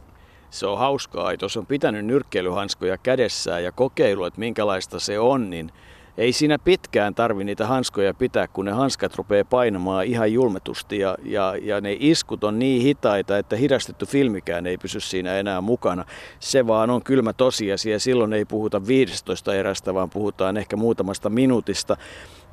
Se 0.51 0.67
on 0.67 0.79
hauskaa, 0.79 1.33
jos 1.43 1.57
on 1.57 1.67
pitänyt 1.67 2.07
nyrkkeilyhanskoja 2.07 2.99
kädessään 2.99 3.65
ja 3.65 3.73
kokeilu, 3.73 4.25
että 4.25 4.41
minkälaista 4.41 5.01
se 5.01 5.19
on, 5.19 5.51
niin 5.51 5.71
ei 6.19 6.33
siinä 6.33 6.59
pitkään 6.59 7.15
tarvi 7.15 7.45
niitä 7.45 7.67
hanskoja 7.67 8.15
pitää, 8.15 8.49
kun 8.49 8.65
ne 8.65 8.73
hanskat 8.73 9.15
rupeaa 9.15 9.45
painamaan 9.45 10.05
ihan 10.05 10.33
julmetusti 10.33 10.99
ja, 10.99 11.17
ja, 11.25 11.55
ja 11.63 11.81
ne 11.81 11.97
iskut 12.01 12.45
on 12.45 12.59
niin 12.59 12.83
hitaita, 12.83 13.39
että 13.39 13.57
hidastettu 13.57 14.07
filmikään 14.07 14.67
ei 14.67 14.79
pysy 14.79 15.01
siinä 15.01 15.39
enää 15.39 15.61
mukana. 15.61 16.05
Se 16.41 16.67
vaan 16.67 16.91
on 16.91 17.03
kylmä 17.03 17.33
tosiasia. 17.33 17.99
Silloin 17.99 18.33
ei 18.33 18.45
puhuta 18.45 18.87
15 18.87 19.55
erästä, 19.55 19.95
vaan 19.95 20.11
puhutaan 20.11 20.57
ehkä 20.57 20.77
muutamasta 20.77 21.31
minuutista. 21.31 21.97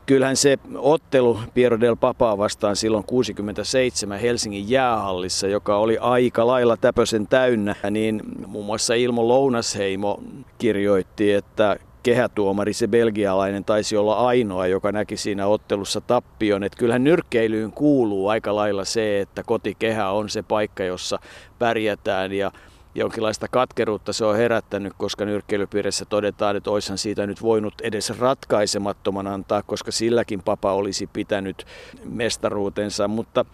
Kyllähän 0.05 0.38
se 0.38 0.58
ottelu 0.75 1.39
Piero 1.53 1.79
del 1.79 1.96
Papaa 1.96 2.38
vastaan 2.38 2.75
silloin 2.75 3.03
67 3.03 4.20
Helsingin 4.20 4.70
jäähallissa, 4.70 5.48
joka 5.48 5.77
oli 5.77 5.98
aika 5.98 6.48
lailla 6.48 6.77
täpösen 6.77 7.27
täynnä, 7.27 7.75
niin 7.91 8.22
muun 8.48 8.65
muassa 8.65 8.93
Ilmo 8.93 9.27
Lounasheimo 9.27 10.24
kirjoitti, 10.58 11.32
että 11.32 11.77
kehätuomari, 12.03 12.74
se 12.74 12.88
belgialainen, 12.88 13.65
taisi 13.65 13.98
olla 13.98 14.27
ainoa, 14.27 14.67
joka 14.67 14.91
näki 14.91 15.17
siinä 15.17 15.48
ottelussa 15.48 16.01
tappion. 16.01 16.63
Että 16.63 16.77
kyllähän 16.77 17.03
nyrkkeilyyn 17.03 17.72
kuuluu 17.72 18.27
aika 18.27 18.55
lailla 18.55 18.86
se, 18.86 19.22
että 19.22 19.43
kotikehä 19.43 20.10
on 20.10 20.29
se 20.29 20.43
paikka, 20.43 20.83
jossa 20.83 21.19
pärjätään 21.60 22.33
ja 22.33 22.51
jonkinlaista 22.95 23.48
katkeruutta 23.48 24.13
se 24.13 24.25
on 24.25 24.36
herättänyt, 24.36 24.93
koska 24.98 25.25
nyrkkeilypiirissä 25.25 26.05
todetaan, 26.05 26.55
että 26.55 26.72
oishan 26.72 26.98
siitä 26.98 27.27
nyt 27.27 27.41
voinut 27.41 27.74
edes 27.81 28.19
ratkaisemattoman 28.19 29.27
antaa, 29.27 29.63
koska 29.63 29.91
silläkin 29.91 30.43
papa 30.43 30.74
olisi 30.74 31.07
pitänyt 31.13 31.65
mestaruutensa. 32.05 33.07
Mutta 33.07 33.45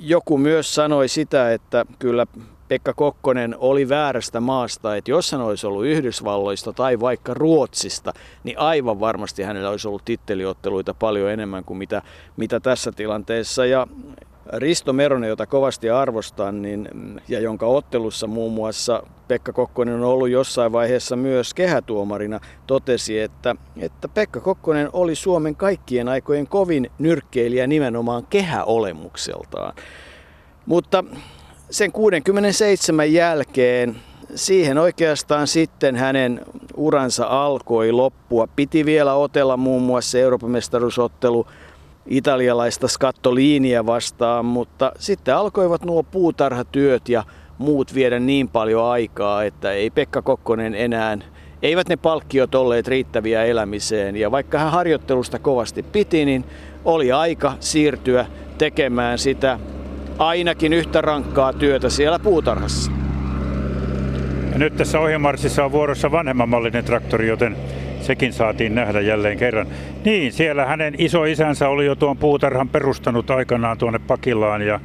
joku 0.00 0.38
myös 0.38 0.74
sanoi 0.74 1.08
sitä, 1.08 1.52
että 1.52 1.86
kyllä 1.98 2.26
Pekka 2.68 2.94
Kokkonen 2.94 3.56
oli 3.58 3.88
väärästä 3.88 4.40
maasta, 4.40 4.96
että 4.96 5.10
jos 5.10 5.32
hän 5.32 5.40
olisi 5.40 5.66
ollut 5.66 5.84
Yhdysvalloista 5.84 6.72
tai 6.72 7.00
vaikka 7.00 7.34
Ruotsista, 7.34 8.12
niin 8.44 8.58
aivan 8.58 9.00
varmasti 9.00 9.42
hänellä 9.42 9.70
olisi 9.70 9.88
ollut 9.88 10.04
titteliotteluita 10.04 10.94
paljon 10.94 11.30
enemmän 11.30 11.64
kuin 11.64 11.78
mitä, 11.78 12.02
mitä 12.36 12.60
tässä 12.60 12.92
tilanteessa. 12.92 13.66
Ja 13.66 13.86
Risto 14.52 14.92
Meronen, 14.92 15.28
jota 15.28 15.46
kovasti 15.46 15.90
arvostan, 15.90 16.62
niin, 16.62 16.88
ja 17.28 17.40
jonka 17.40 17.66
ottelussa 17.66 18.26
muun 18.26 18.52
muassa 18.52 19.02
Pekka 19.28 19.52
Kokkonen 19.52 19.94
on 19.94 20.04
ollut 20.04 20.28
jossain 20.28 20.72
vaiheessa 20.72 21.16
myös 21.16 21.54
kehätuomarina, 21.54 22.40
totesi, 22.66 23.20
että, 23.20 23.56
että 23.78 24.08
Pekka 24.08 24.40
Kokkonen 24.40 24.90
oli 24.92 25.14
Suomen 25.14 25.56
kaikkien 25.56 26.08
aikojen 26.08 26.46
kovin 26.46 26.90
nyrkkeilijä 26.98 27.66
nimenomaan 27.66 28.26
kehäolemukseltaan. 28.30 29.74
Mutta 30.66 31.04
sen 31.70 31.92
67 31.92 33.12
jälkeen 33.12 33.96
siihen 34.34 34.78
oikeastaan 34.78 35.46
sitten 35.46 35.96
hänen 35.96 36.40
uransa 36.76 37.26
alkoi 37.26 37.92
loppua. 37.92 38.48
Piti 38.56 38.84
vielä 38.84 39.14
otella 39.14 39.56
muun 39.56 39.82
muassa 39.82 40.18
Euroopan 40.18 40.50
mestaruusottelu 40.50 41.46
italialaista 42.06 42.88
Skattoliinia 42.88 43.86
vastaan, 43.86 44.44
mutta 44.44 44.92
sitten 44.98 45.36
alkoivat 45.36 45.84
nuo 45.84 46.02
puutarhatyöt 46.02 47.08
ja 47.08 47.24
muut 47.58 47.94
viedä 47.94 48.18
niin 48.18 48.48
paljon 48.48 48.84
aikaa, 48.84 49.44
että 49.44 49.72
ei 49.72 49.90
Pekka 49.90 50.22
Kokkonen 50.22 50.74
enää, 50.74 51.18
eivät 51.62 51.88
ne 51.88 51.96
palkkiot 51.96 52.54
olleet 52.54 52.88
riittäviä 52.88 53.44
elämiseen. 53.44 54.16
Ja 54.16 54.30
vaikka 54.30 54.58
hän 54.58 54.72
harjoittelusta 54.72 55.38
kovasti 55.38 55.82
piti, 55.82 56.24
niin 56.24 56.44
oli 56.84 57.12
aika 57.12 57.54
siirtyä 57.60 58.26
tekemään 58.58 59.18
sitä 59.18 59.58
ainakin 60.18 60.72
yhtä 60.72 61.00
rankkaa 61.00 61.52
työtä 61.52 61.90
siellä 61.90 62.18
puutarhassa. 62.18 62.90
Ja 64.52 64.58
nyt 64.58 64.76
tässä 64.76 65.00
ohjelmarsissa 65.00 65.64
on 65.64 65.72
vuorossa 65.72 66.10
vanhemmallinen 66.10 66.84
traktori, 66.84 67.28
joten 67.28 67.56
sekin 68.00 68.32
saatiin 68.32 68.74
nähdä 68.74 69.00
jälleen 69.00 69.38
kerran. 69.38 69.66
Niin, 70.04 70.32
siellä 70.32 70.64
hänen 70.64 70.94
isoisänsä 70.98 71.68
oli 71.68 71.86
jo 71.86 71.94
tuon 71.94 72.16
puutarhan 72.16 72.68
perustanut 72.68 73.30
aikanaan 73.30 73.78
tuonne 73.78 73.98
Pakilaan 73.98 74.62
ja 74.62 74.80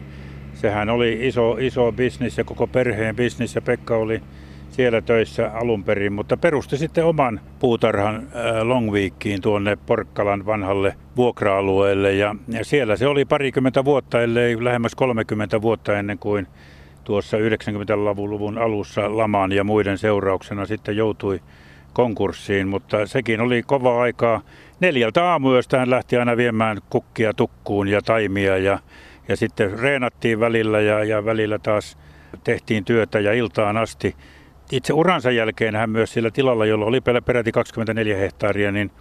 sehän 0.54 0.90
oli 0.90 1.18
iso, 1.22 1.58
iso 1.60 1.92
bisnis 1.92 2.38
ja 2.38 2.44
koko 2.44 2.68
perheen 2.68 3.16
bisnis 3.16 3.56
ja 3.56 3.62
Pekka 3.62 3.96
oli 3.96 4.22
siellä 4.72 5.02
töissä 5.02 5.52
alun 5.54 5.84
perin, 5.84 6.14
mutta 6.14 6.38
perusti 6.38 6.78
sitten 6.78 7.06
oman 7.06 7.40
puutarhan 7.60 8.16
äh, 8.16 8.62
Longweekiin 8.64 9.42
tuonne 9.42 9.78
Porkkalan 9.86 10.46
vanhalle 10.46 10.96
vuokra-alueelle 11.18 12.14
ja, 12.14 12.36
ja 12.48 12.66
siellä 12.66 12.96
se 12.96 13.08
oli 13.08 13.26
parikymmentä 13.26 13.86
vuotta, 13.86 14.22
ellei 14.22 14.64
lähemmäs 14.64 14.96
30 14.96 15.62
vuotta 15.62 16.00
ennen 16.00 16.20
kuin 16.20 16.48
tuossa 17.04 17.38
90-luvun 17.38 18.58
alussa 18.58 19.18
lamaan 19.18 19.52
ja 19.52 19.64
muiden 19.64 19.98
seurauksena 19.98 20.66
sitten 20.66 20.98
joutui 20.98 21.40
konkurssiin, 21.94 22.68
mutta 22.68 23.08
sekin 23.08 23.42
oli 23.42 23.64
kova 23.64 24.02
aikaa. 24.02 24.42
Neljältä 24.80 25.24
aamuyöstä 25.24 25.80
hän 25.80 25.90
lähti 25.90 26.18
aina 26.18 26.38
viemään 26.38 26.78
kukkia 26.90 27.34
tukkuun 27.34 27.88
ja 27.88 28.02
taimia 28.02 28.58
ja, 28.58 28.80
ja 29.28 29.36
sitten 29.36 29.80
reenattiin 29.80 30.40
välillä 30.40 30.82
ja, 30.82 31.04
ja 31.04 31.26
välillä 31.26 31.60
taas 31.60 31.98
tehtiin 32.44 32.86
työtä 32.86 33.20
ja 33.20 33.34
iltaan 33.34 33.78
asti. 33.78 34.16
Itse 34.72 34.94
uransa 34.94 35.32
jälkeen 35.32 35.76
hän 35.76 35.90
myös 35.90 36.14
sillä 36.14 36.32
tilalla, 36.32 36.66
jolla 36.66 36.86
oli 36.86 37.02
peräti 37.26 37.52
24 37.52 38.18
hehtaaria, 38.18 38.72
niin 38.72 38.92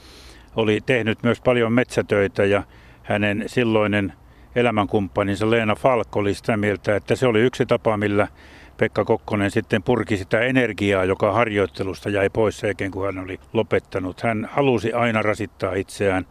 oli 0.56 0.80
tehnyt 0.86 1.22
myös 1.22 1.40
paljon 1.40 1.72
metsätöitä 1.72 2.44
ja 2.44 2.62
hänen 3.02 3.44
silloinen 3.46 4.12
elämänkumppaninsa 4.54 5.50
Leena 5.50 5.74
Falk 5.74 6.16
oli 6.16 6.34
sitä 6.34 6.56
mieltä, 6.56 6.96
että 6.96 7.14
se 7.14 7.26
oli 7.26 7.40
yksi 7.40 7.66
tapa, 7.66 7.96
millä 7.96 8.28
Pekka 8.76 9.04
Kokkonen 9.04 9.50
sitten 9.50 9.82
purki 9.82 10.16
sitä 10.16 10.40
energiaa, 10.40 11.04
joka 11.04 11.32
harjoittelusta 11.32 12.10
jäi 12.10 12.30
pois 12.30 12.58
sekin, 12.60 12.90
kun 12.90 13.06
hän 13.06 13.18
oli 13.18 13.40
lopettanut. 13.52 14.20
Hän 14.20 14.48
halusi 14.52 14.92
aina 14.92 15.22
rasittaa 15.22 15.74
itseään. 15.74 16.26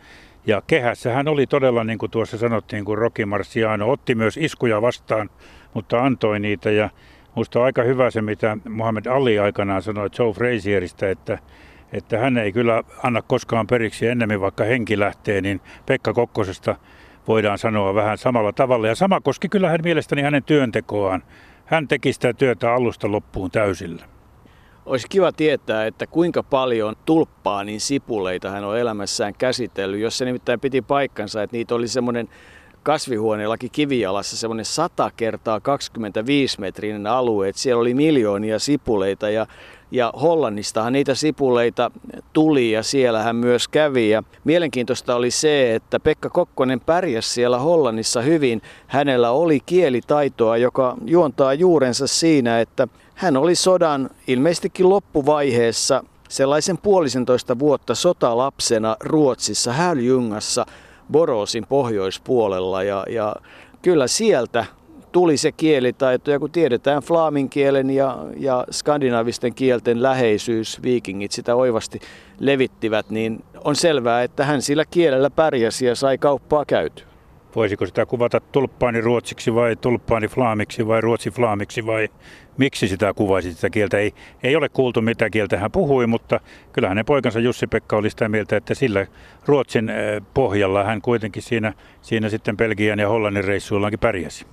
Ja 0.46 0.62
kehässä 0.68 1.14
hän 1.14 1.28
oli 1.28 1.48
todella, 1.48 1.84
niin 1.84 2.00
kuin 2.00 2.12
tuossa 2.12 2.38
sanottiin, 2.38 2.86
kuin 2.86 2.98
Rocky 2.98 3.26
Marciano. 3.26 3.92
Otti 3.92 4.16
myös 4.16 4.38
iskuja 4.38 4.82
vastaan, 4.82 5.30
mutta 5.74 6.04
antoi 6.04 6.40
niitä. 6.40 6.72
Ja 6.72 6.90
minusta 7.36 7.60
on 7.60 7.66
aika 7.66 7.84
hyvä 7.84 8.12
se, 8.12 8.22
mitä 8.22 8.58
Muhammad 8.70 9.06
Ali 9.06 9.40
aikanaan 9.40 9.82
sanoi 9.82 10.10
Joe 10.20 10.34
Frazierista, 10.34 11.10
että 11.10 11.40
että 11.94 12.18
hän 12.18 12.38
ei 12.38 12.52
kyllä 12.52 12.84
anna 13.04 13.22
koskaan 13.22 13.68
periksi 13.68 14.08
ennemmin, 14.08 14.42
vaikka 14.42 14.64
henki 14.64 15.00
lähtee, 15.00 15.42
niin 15.42 15.62
Pekka 15.86 16.14
Kokkosesta 16.14 16.76
voidaan 17.28 17.58
sanoa 17.58 17.96
vähän 17.96 18.18
samalla 18.18 18.54
tavalla. 18.54 18.88
Ja 18.88 18.96
sama 18.96 19.22
koski 19.22 19.50
kyllä 19.50 19.70
hän 19.70 19.80
mielestäni 19.84 20.22
hänen 20.22 20.44
työntekoaan. 20.44 21.24
Hän 21.66 21.88
teki 21.88 22.14
sitä 22.14 22.34
työtä 22.34 22.74
alusta 22.74 23.12
loppuun 23.12 23.52
täysillä. 23.52 24.06
Olisi 24.86 25.08
kiva 25.10 25.32
tietää, 25.32 25.86
että 25.86 26.08
kuinka 26.08 26.44
paljon 26.44 26.96
tulppaanin 27.06 27.82
sipuleita 27.82 28.52
hän 28.52 28.64
on 28.64 28.78
elämässään 28.78 29.34
käsitellyt, 29.34 30.00
jos 30.00 30.18
se 30.18 30.26
nimittäin 30.26 30.60
piti 30.60 30.82
paikkansa, 30.82 31.44
että 31.44 31.58
niitä 31.58 31.76
oli 31.76 31.88
semmoinen 31.88 32.30
kasvihuoneellakin 32.84 33.72
kivijalassa 33.72 34.38
semmoinen 34.38 34.66
100 34.66 35.12
kertaa 35.18 35.60
25 35.60 36.60
metrinen 36.60 37.08
alue, 37.08 37.50
että 37.50 37.62
siellä 37.62 37.82
oli 37.82 37.94
miljoonia 37.94 38.60
sipuleita 38.60 39.30
ja 39.30 39.48
ja 39.92 40.14
Hollannistahan 40.22 40.94
niitä 40.94 41.16
sipuleita 41.16 41.92
tuli 42.34 42.72
ja 42.72 42.84
siellä 42.84 43.24
hän 43.24 43.36
myös 43.36 43.68
kävi. 43.68 44.10
Ja 44.10 44.24
mielenkiintoista 44.44 45.16
oli 45.16 45.32
se, 45.32 45.76
että 45.76 46.00
Pekka 46.00 46.30
Kokkonen 46.30 46.80
pärjäsi 46.80 47.30
siellä 47.30 47.60
Hollannissa 47.60 48.22
hyvin. 48.22 48.62
Hänellä 48.88 49.32
oli 49.32 49.60
kielitaitoa, 49.66 50.58
joka 50.58 50.98
juontaa 51.06 51.54
juurensa 51.54 52.08
siinä, 52.08 52.60
että 52.62 52.88
hän 53.16 53.38
oli 53.38 53.56
sodan 53.56 54.10
ilmeisestikin 54.28 54.90
loppuvaiheessa 54.90 56.04
sellaisen 56.30 56.78
puolisentoista 56.78 57.60
vuotta 57.60 57.96
sotalapsena 57.96 58.98
Ruotsissa, 59.00 59.74
Häljungassa, 59.74 60.66
Borosin 61.12 61.66
pohjoispuolella. 61.70 62.84
Ja, 62.84 63.06
ja 63.10 63.36
kyllä 63.82 64.08
sieltä 64.08 64.66
tuli 65.12 65.38
se 65.38 65.52
kielitaito. 65.52 66.32
Ja 66.32 66.40
kun 66.40 66.52
tiedetään 66.52 67.04
flaamin 67.04 67.50
kielen 67.50 67.90
ja, 67.90 68.18
ja 68.38 68.66
skandinaavisten 68.72 69.54
kielten 69.54 70.04
läheisyys, 70.04 70.84
viikingit 70.84 71.32
sitä 71.32 71.56
oivasti 71.56 72.00
levittivät, 72.40 73.10
niin 73.10 73.44
on 73.64 73.76
selvää, 73.76 74.24
että 74.24 74.46
hän 74.46 74.62
sillä 74.62 74.86
kielellä 74.86 75.30
pärjäsi 75.30 75.86
ja 75.86 75.96
sai 75.96 76.18
kauppaa 76.18 76.66
käytyä. 76.66 77.09
Voisiko 77.56 77.86
sitä 77.86 78.06
kuvata 78.06 78.40
tulppaani 78.40 79.02
ruotsiksi 79.02 79.56
vai 79.56 79.76
tulppaani 79.76 80.28
flaamiksi 80.28 80.88
vai 80.88 81.02
ruotsi 81.02 81.32
flaamiksi 81.32 81.86
vai 81.86 82.10
miksi 82.58 82.88
sitä 82.88 83.14
kuvaisi 83.14 83.54
sitä 83.54 83.70
kieltä? 83.70 83.98
Ei, 83.98 84.14
ei 84.44 84.56
ole 84.56 84.70
kuultu 84.70 85.02
mitä 85.02 85.30
kieltä 85.30 85.58
hän 85.58 85.72
puhui, 85.72 86.08
mutta 86.08 86.40
kyllä 86.74 86.88
hänen 86.88 87.06
poikansa 87.06 87.40
Jussi-Pekka 87.40 87.98
oli 87.98 88.10
sitä 88.10 88.30
mieltä, 88.30 88.58
että 88.58 88.74
sillä 88.74 89.08
Ruotsin 89.46 89.90
eh, 89.90 90.22
pohjalla 90.34 90.84
hän 90.84 91.02
kuitenkin 91.02 91.44
siinä, 91.44 91.74
siinä 92.02 92.30
sitten 92.30 92.58
Belgian 92.58 93.00
ja 93.00 93.10
Hollannin 93.10 93.44
reissuillaankin 93.44 94.00
pärjäsi 94.00 94.46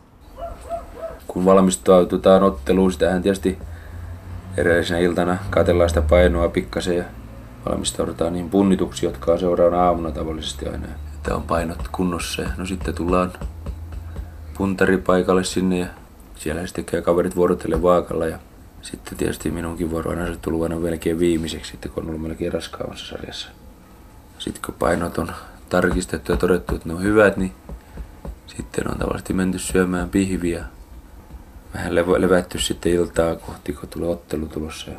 kun 1.37 1.45
valmistaututaan 1.45 2.43
otteluun, 2.43 2.93
sitähän 2.93 3.23
tietysti 3.23 3.59
edellisenä 4.57 5.01
iltana 5.01 5.39
katellaan 5.51 5.89
sitä 5.89 6.03
painoa 6.03 6.49
pikkasen 6.49 6.97
ja 6.97 7.05
valmistaudutaan 7.69 8.33
niin 8.33 8.51
punnituksi, 8.51 9.07
jotka 9.07 9.33
on 9.33 9.39
seuraavana 9.39 9.83
aamuna 9.83 10.11
tavallisesti 10.11 10.69
aina. 10.69 10.87
Että 11.27 11.37
on 11.37 11.43
painot 11.43 11.89
kunnossa 11.93 12.43
ja 12.43 12.49
no 12.57 12.67
sitten 12.67 12.95
tullaan 12.95 13.33
puntaripaikalle 14.59 15.45
sinne 15.45 15.79
ja 15.79 15.87
siellä 16.37 16.67
sitten 16.67 16.85
käy 16.85 17.03
kaverit 17.03 17.37
vuorotelle 17.37 17.83
vaakalla 17.83 18.27
ja 18.27 18.39
sitten 18.83 19.19
tietysti 19.19 19.51
minunkin 19.51 19.91
vuoro 19.91 20.11
on 20.11 20.19
asettu 20.19 20.63
aina 20.63 20.79
melkein 20.79 21.19
viimeiseksi, 21.19 21.71
sitten 21.71 21.91
kun 21.91 22.03
on 22.03 22.09
ollut 22.09 22.23
melkein 22.23 22.53
raskaamassa 22.53 23.07
sarjassa. 23.07 23.49
Sitten 24.39 24.63
kun 24.67 24.75
painot 24.79 25.19
on 25.19 25.33
tarkistettu 25.69 26.33
ja 26.33 26.39
todettu, 26.39 26.75
että 26.75 26.89
ne 26.89 26.95
on 26.95 27.03
hyvät, 27.03 27.37
niin 27.37 27.53
sitten 28.47 28.91
on 28.91 28.99
tavallisesti 28.99 29.33
menty 29.33 29.59
syömään 29.59 30.09
pihviä 30.09 30.65
vähän 31.75 31.95
levätty 31.95 32.59
sitten 32.59 32.93
iltaa 32.93 33.37
kohti, 33.37 33.73
kun 33.73 33.89
tulee 33.89 34.09
ottelu 34.09 34.47
tulossa. 34.47 34.91
Ja 34.91 34.99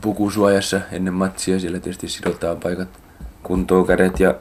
pukusuojassa 0.00 0.80
ennen 0.92 1.14
matsia 1.14 1.60
siellä 1.60 1.80
tietysti 1.80 2.08
sidotaan 2.08 2.56
paikat 2.56 2.88
kuntoon 3.42 3.86
kädet 3.86 4.20
ja 4.20 4.34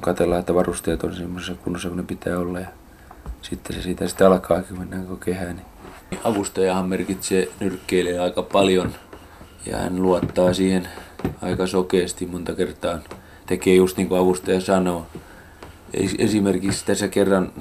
katsellaan, 0.00 0.40
että 0.40 0.54
varusteet 0.54 1.04
on 1.04 1.14
semmoisessa 1.14 1.54
kunnossa 1.64 1.88
kuin 1.88 1.96
ne 1.96 2.02
pitää 2.02 2.38
olla. 2.38 2.60
Ja 2.60 2.66
sitten 3.42 3.76
se 3.76 3.82
siitä 3.82 4.08
sitten 4.08 4.26
alkaa, 4.26 4.62
kun 4.62 4.78
mennään 4.78 5.02
koko 5.02 5.16
kehään. 5.16 5.56
Niin 6.10 6.20
avustajahan 6.24 6.88
merkitsee 6.88 7.48
nyrkkeilijä 7.60 8.22
aika 8.22 8.42
paljon 8.42 8.94
ja 9.66 9.76
hän 9.76 10.02
luottaa 10.02 10.54
siihen 10.54 10.88
aika 11.42 11.66
sokeasti 11.66 12.26
monta 12.26 12.54
kertaa. 12.54 12.98
Tekee 13.46 13.74
just 13.74 13.96
niin 13.96 14.08
kuin 14.08 14.20
avustaja 14.20 14.60
sanoo. 14.60 15.06
Esimerkiksi 16.18 16.86
tässä 16.86 17.08
kerran 17.08 17.52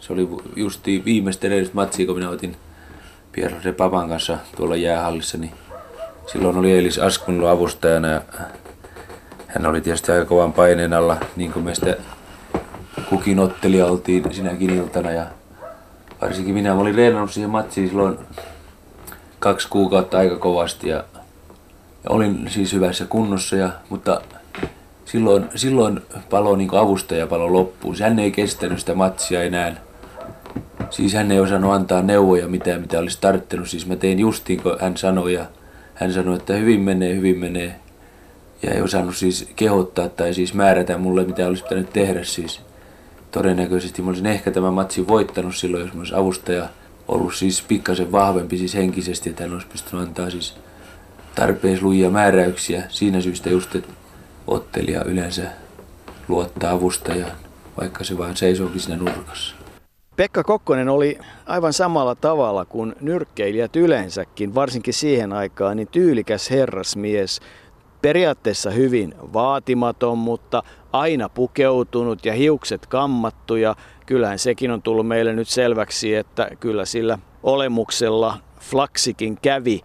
se 0.00 0.12
oli 0.12 0.28
justi 0.56 1.02
viimeistä 1.04 1.46
edellistä 1.46 1.74
matsia, 1.74 2.06
kun 2.06 2.14
minä 2.14 2.30
otin 2.30 2.56
Pierre 3.32 3.72
Papan 3.72 4.08
kanssa 4.08 4.38
tuolla 4.56 4.76
jäähallissa, 4.76 5.38
niin 5.38 5.52
silloin 6.26 6.56
oli 6.56 6.78
Elis 6.78 6.98
Askunlo 6.98 7.48
avustajana 7.48 8.08
ja 8.08 8.22
hän 9.54 9.66
oli 9.66 9.80
tietysti 9.80 10.12
aika 10.12 10.24
kovan 10.24 10.52
paineen 10.52 10.92
alla, 10.92 11.16
niin 11.36 11.52
kuin 11.52 11.64
meistä 11.64 11.96
kukin 13.08 13.38
ottelija 13.38 13.86
oltiin 13.86 14.34
sinäkin 14.34 14.70
iltana 14.70 15.10
ja 15.10 15.26
varsinkin 16.22 16.54
minä, 16.54 16.74
olin 16.74 16.94
reenannut 16.94 17.32
siihen 17.32 17.50
matsiin 17.50 17.88
silloin 17.88 18.18
kaksi 19.38 19.68
kuukautta 19.68 20.18
aika 20.18 20.36
kovasti 20.36 20.88
ja, 20.88 21.04
ja 22.04 22.10
olin 22.10 22.44
siis 22.48 22.72
hyvässä 22.72 23.04
kunnossa, 23.04 23.56
ja, 23.56 23.70
mutta 23.88 24.20
silloin, 25.04 25.44
silloin 25.54 26.00
palo 26.30 26.56
niin 26.56 26.74
avustaja 26.74 27.26
palo 27.26 27.52
loppuun. 27.52 27.96
Hän 28.00 28.18
ei 28.18 28.30
kestänyt 28.30 28.80
sitä 28.80 28.94
matsia 28.94 29.42
enää 29.42 29.76
Siis 30.90 31.14
hän 31.14 31.32
ei 31.32 31.40
osannut 31.40 31.72
antaa 31.72 32.02
neuvoja 32.02 32.48
mitään, 32.48 32.80
mitä 32.80 32.98
olisi 32.98 33.18
tarttunut. 33.20 33.68
Siis 33.68 33.86
mä 33.86 33.96
tein 33.96 34.18
justiin, 34.18 34.62
kun 34.62 34.76
hän 34.80 34.96
sanoi 34.96 35.34
ja 35.34 35.44
hän 35.94 36.12
sanoi, 36.12 36.36
että 36.36 36.52
hyvin 36.54 36.80
menee, 36.80 37.16
hyvin 37.16 37.38
menee. 37.38 37.76
Ja 38.64 38.70
ei 38.70 38.82
osannut 38.82 39.16
siis 39.16 39.48
kehottaa 39.56 40.08
tai 40.08 40.34
siis 40.34 40.54
määrätä 40.54 40.98
mulle, 40.98 41.24
mitä 41.24 41.46
olisi 41.46 41.62
pitänyt 41.62 41.92
tehdä 41.92 42.24
siis. 42.24 42.60
Todennäköisesti 43.30 44.02
mä 44.02 44.08
olisin 44.08 44.26
ehkä 44.26 44.50
tämän 44.50 44.74
matsin 44.74 45.08
voittanut 45.08 45.56
silloin, 45.56 45.84
jos 45.84 45.94
mä 45.94 46.00
olisi 46.00 46.14
avustaja 46.14 46.68
ollut 47.08 47.34
siis 47.34 47.62
pikkasen 47.62 48.12
vahvempi 48.12 48.58
siis 48.58 48.74
henkisesti, 48.74 49.30
että 49.30 49.42
hän 49.42 49.52
olisi 49.52 49.66
pystynyt 49.66 50.08
antaa 50.08 50.30
siis 50.30 50.54
tarpeeksi 51.34 51.82
lujia 51.82 52.10
määräyksiä. 52.10 52.82
Siinä 52.88 53.20
syystä 53.20 53.50
just, 53.50 53.74
että 53.74 53.92
ottelija 54.46 55.04
yleensä 55.04 55.42
luottaa 56.28 56.70
avustajaan, 56.70 57.36
vaikka 57.80 58.04
se 58.04 58.18
vaan 58.18 58.36
seisookin 58.36 58.80
siinä 58.80 58.96
nurkassa. 58.96 59.54
Pekka 60.16 60.44
Kokkonen 60.44 60.88
oli 60.88 61.18
aivan 61.46 61.72
samalla 61.72 62.14
tavalla 62.14 62.64
kuin 62.64 62.94
nyrkkeilijät 63.00 63.76
yleensäkin, 63.76 64.54
varsinkin 64.54 64.94
siihen 64.94 65.32
aikaan, 65.32 65.76
niin 65.76 65.88
tyylikäs 65.88 66.50
herrasmies. 66.50 67.40
Periaatteessa 68.04 68.70
hyvin 68.70 69.14
vaatimaton, 69.32 70.18
mutta 70.18 70.62
aina 70.92 71.28
pukeutunut 71.28 72.24
ja 72.24 72.32
hiukset 72.32 72.86
kammattu 72.86 73.56
ja 73.56 73.76
kyllähän 74.06 74.38
sekin 74.38 74.70
on 74.70 74.82
tullut 74.82 75.08
meille 75.08 75.32
nyt 75.32 75.48
selväksi, 75.48 76.14
että 76.14 76.48
kyllä 76.60 76.84
sillä 76.84 77.18
olemuksella 77.42 78.38
flaksikin 78.60 79.38
kävi. 79.42 79.80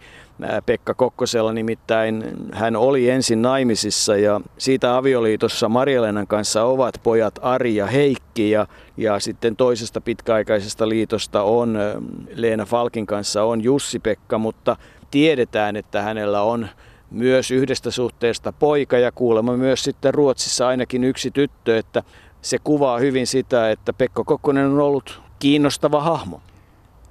Pekka 0.66 0.94
Kokkosella 0.94 1.52
nimittäin 1.52 2.24
hän 2.52 2.76
oli 2.76 3.10
ensin 3.10 3.42
naimisissa 3.42 4.16
ja 4.16 4.40
siitä 4.58 4.96
avioliitossa 4.96 5.68
Marjalenan 5.68 6.26
kanssa 6.26 6.64
ovat 6.64 6.94
pojat 7.02 7.34
Ari 7.42 7.76
ja 7.76 7.86
Heikki 7.86 8.50
ja, 8.50 8.66
ja 8.96 9.20
sitten 9.20 9.56
toisesta 9.56 10.00
pitkäaikaisesta 10.00 10.88
liitosta 10.88 11.42
on 11.42 11.78
Leena 12.34 12.66
Falkin 12.66 13.06
kanssa 13.06 13.42
on 13.42 13.64
Jussi-Pekka, 13.64 14.38
mutta 14.38 14.76
tiedetään, 15.10 15.76
että 15.76 16.02
hänellä 16.02 16.42
on 16.42 16.68
myös 17.10 17.50
yhdestä 17.50 17.90
suhteesta 17.90 18.52
poika 18.52 18.98
ja 18.98 19.12
kuulemma 19.12 19.56
myös 19.56 19.84
sitten 19.84 20.14
Ruotsissa 20.14 20.68
ainakin 20.68 21.04
yksi 21.04 21.30
tyttö, 21.30 21.78
että 21.78 22.02
se 22.42 22.58
kuvaa 22.64 22.98
hyvin 22.98 23.26
sitä, 23.26 23.70
että 23.70 23.92
Pekka 23.92 24.24
Kokkonen 24.24 24.66
on 24.66 24.80
ollut 24.80 25.22
kiinnostava 25.38 26.00
hahmo. 26.00 26.40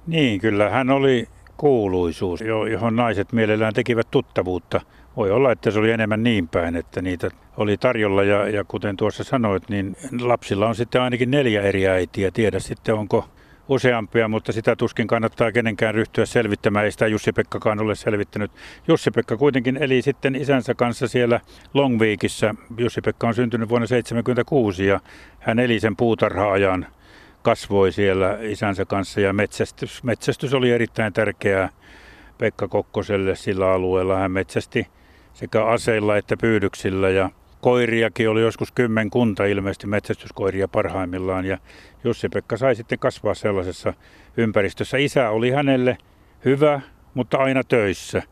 Niin, 0.06 0.40
kyllä 0.40 0.70
hän 0.70 0.90
oli 0.90 1.28
kuuluisuus, 1.56 2.40
johon 2.70 2.96
naiset 2.96 3.32
mielellään 3.32 3.74
tekivät 3.74 4.10
tuttavuutta. 4.10 4.80
Voi 5.16 5.30
olla, 5.30 5.52
että 5.52 5.70
se 5.70 5.78
oli 5.78 5.90
enemmän 5.90 6.22
niin 6.22 6.48
päin, 6.48 6.76
että 6.76 7.02
niitä 7.02 7.30
oli 7.56 7.76
tarjolla 7.76 8.22
ja, 8.22 8.48
ja 8.48 8.64
kuten 8.64 8.96
tuossa 8.96 9.24
sanoit, 9.24 9.68
niin 9.68 9.96
lapsilla 10.20 10.68
on 10.68 10.74
sitten 10.74 11.02
ainakin 11.02 11.30
neljä 11.30 11.62
eri 11.62 11.88
äitiä. 11.88 12.30
Tiedä 12.30 12.58
sitten 12.58 12.94
onko 12.94 13.24
useampia, 13.70 14.28
mutta 14.28 14.52
sitä 14.52 14.76
tuskin 14.76 15.06
kannattaa 15.06 15.52
kenenkään 15.52 15.94
ryhtyä 15.94 16.26
selvittämään. 16.26 16.84
Ei 16.84 16.92
sitä 16.92 17.06
Jussi-Pekkakaan 17.06 17.80
ole 17.80 17.94
selvittänyt. 17.94 18.50
Jussi-Pekka 18.88 19.36
kuitenkin 19.36 19.76
eli 19.76 20.02
sitten 20.02 20.34
isänsä 20.34 20.74
kanssa 20.74 21.08
siellä 21.08 21.40
Longweekissä. 21.74 22.54
Jussi-Pekka 22.78 23.28
on 23.28 23.34
syntynyt 23.34 23.68
vuonna 23.68 23.86
1976 23.86 24.86
ja 24.86 25.00
hän 25.38 25.58
eli 25.58 25.80
sen 25.80 25.96
puutarha-ajan 25.96 26.86
kasvoi 27.42 27.92
siellä 27.92 28.38
isänsä 28.40 28.84
kanssa 28.84 29.20
ja 29.20 29.32
metsästys, 29.32 30.04
metsästys 30.04 30.54
oli 30.54 30.70
erittäin 30.70 31.12
tärkeää 31.12 31.68
Pekka 32.38 32.68
Kokkoselle 32.68 33.36
sillä 33.36 33.72
alueella. 33.72 34.16
Hän 34.16 34.32
metsästi 34.32 34.86
sekä 35.32 35.64
aseilla 35.64 36.16
että 36.16 36.36
pyydyksillä 36.36 37.10
ja 37.10 37.30
koiriakin 37.60 38.28
oli 38.28 38.40
joskus 38.40 38.72
kymmenkunta 38.72 39.44
ilmeisesti 39.44 39.86
metsästyskoiria 39.86 40.68
parhaimmillaan 40.68 41.44
ja 41.44 41.58
Jussi-Pekka 42.04 42.56
sai 42.56 42.74
sitten 42.74 42.98
kasvaa 42.98 43.34
sellaisessa 43.34 43.94
ympäristössä. 44.36 44.96
Isä 44.96 45.30
oli 45.30 45.50
hänelle 45.50 45.98
hyvä, 46.44 46.80
mutta 47.14 47.38
aina 47.38 47.64
töissä. 47.64 48.22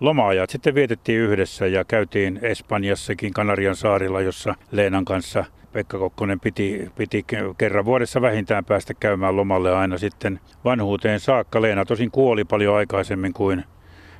Lomaajat 0.00 0.50
sitten 0.50 0.74
vietettiin 0.74 1.20
yhdessä 1.20 1.66
ja 1.66 1.84
käytiin 1.84 2.38
Espanjassakin 2.42 3.32
Kanarian 3.32 3.76
saarilla, 3.76 4.20
jossa 4.20 4.54
Leenan 4.70 5.04
kanssa 5.04 5.44
Pekka 5.72 5.98
Kokkonen 5.98 6.40
piti, 6.40 6.90
piti 6.96 7.24
kerran 7.58 7.84
vuodessa 7.84 8.20
vähintään 8.20 8.64
päästä 8.64 8.94
käymään 8.94 9.36
lomalle 9.36 9.74
aina 9.74 9.98
sitten 9.98 10.40
vanhuuteen 10.64 11.20
saakka. 11.20 11.62
Leena 11.62 11.84
tosin 11.84 12.10
kuoli 12.10 12.44
paljon 12.44 12.76
aikaisemmin 12.76 13.32
kuin, 13.32 13.64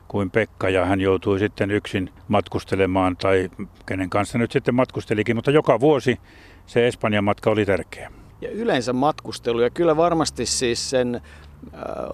kuin 0.08 0.30
Pekka 0.30 0.68
ja 0.68 0.84
hän 0.84 1.00
joutui 1.00 1.38
sitten 1.38 1.70
yksin 1.70 2.10
matkustelemaan 2.28 3.16
tai 3.16 3.50
kenen 3.86 4.10
kanssa 4.10 4.38
nyt 4.38 4.52
sitten 4.52 4.74
matkustelikin, 4.74 5.36
mutta 5.36 5.50
joka 5.50 5.80
vuosi 5.80 6.20
se 6.66 6.86
Espanjan 6.86 7.24
matka 7.24 7.50
oli 7.50 7.66
tärkeä. 7.66 8.12
Ja 8.40 8.50
yleensä 8.50 8.92
matkustelu 8.92 9.60
ja 9.60 9.70
kyllä 9.70 9.96
varmasti 9.96 10.46
siis 10.46 10.90
sen 10.90 11.20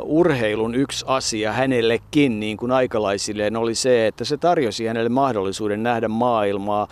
urheilun 0.03 0.75
yksi 0.75 1.05
asia 1.09 1.53
hänellekin, 1.53 2.41
niin 2.41 2.57
kuin 2.57 2.73
aikalaisilleen, 2.73 3.57
oli 3.57 3.75
se, 3.75 4.07
että 4.07 4.25
se 4.25 4.37
tarjosi 4.37 4.87
hänelle 4.87 5.09
mahdollisuuden 5.09 5.83
nähdä 5.83 6.09
maailmaa. 6.09 6.89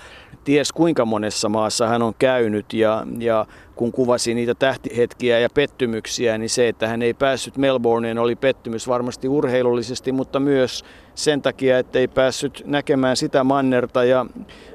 Ties 0.46 0.72
kuinka 0.72 1.04
monessa 1.04 1.48
maassa 1.48 1.86
hän 1.86 2.02
on 2.02 2.14
käynyt. 2.18 2.72
Ja, 2.72 3.06
ja 3.18 3.46
kun 3.76 3.92
kuvasi 3.92 4.34
niitä 4.34 4.54
tähtihetkiä 4.54 5.38
ja 5.38 5.48
pettymyksiä, 5.54 6.38
niin 6.38 6.50
se, 6.50 6.68
että 6.68 6.88
hän 6.88 7.02
ei 7.02 7.14
päässyt 7.14 7.56
Melbourneen 7.56 8.18
oli 8.18 8.36
pettymys 8.36 8.88
varmasti 8.88 9.28
urheilullisesti, 9.28 10.12
mutta 10.12 10.40
myös 10.40 10.84
sen 11.14 11.42
takia, 11.42 11.78
että 11.78 11.98
ei 11.98 12.08
päässyt 12.08 12.62
näkemään 12.66 13.16
sitä 13.16 13.44
mannerta. 13.44 14.04
Ja 14.04 14.26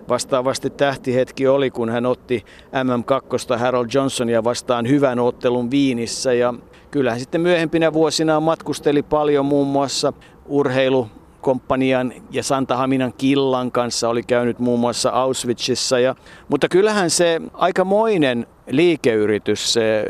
vastaavasti 0.10 0.70
tähtihetki 0.70 1.48
oli, 1.48 1.72
kun 1.72 1.90
hän 1.90 2.06
otti 2.06 2.46
MM2 2.72 3.58
Harold 3.58 3.88
Johnsonia 3.94 4.44
vastaan 4.44 4.88
hyvän 4.88 5.20
ottelun 5.20 5.72
Viinissä. 5.72 6.34
Ja 6.34 6.54
kyllähän 6.92 7.20
sitten 7.20 7.42
myöhempinä 7.42 7.94
vuosina 7.94 8.40
matkusteli 8.40 9.04
paljon 9.04 9.46
muun 9.46 9.68
muassa 9.68 10.14
urheilu 10.46 11.08
komppanian 11.42 12.14
ja 12.32 12.44
Santahaminan 12.44 13.14
Killan 13.18 13.72
kanssa 13.72 14.10
oli 14.10 14.24
käynyt 14.24 14.60
muun 14.60 14.80
muassa 14.80 15.10
Auschwitzissa. 15.10 16.00
Ja, 16.00 16.16
mutta 16.50 16.70
kyllähän 16.70 17.10
se 17.10 17.42
aikamoinen 17.54 18.48
liikeyritys, 18.68 19.74
se 19.74 20.06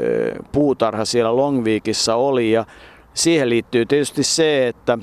puutarha 0.52 1.06
siellä 1.06 1.36
Longweekissa 1.36 2.16
oli 2.16 2.52
ja 2.52 2.66
siihen 3.14 3.50
liittyy 3.50 3.86
tietysti 3.86 4.24
se, 4.24 4.68
että 4.68 4.98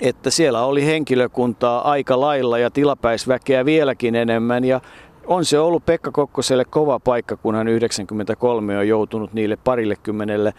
että 0.00 0.30
siellä 0.30 0.64
oli 0.64 0.86
henkilökuntaa 0.86 1.90
aika 1.90 2.20
lailla 2.20 2.58
ja 2.58 2.70
tilapäisväkeä 2.70 3.64
vieläkin 3.64 4.14
enemmän 4.14 4.64
ja 4.64 4.80
on 5.26 5.44
se 5.44 5.58
ollut 5.58 5.86
Pekka 5.86 6.10
Kokkoselle 6.10 6.64
kova 6.64 7.00
paikka, 7.00 7.36
kun 7.36 7.54
hän 7.54 7.68
93 7.68 8.78
on 8.78 8.88
joutunut 8.88 9.32
niille 9.32 9.56
parille 9.56 9.96
kymmenelle 10.02 10.54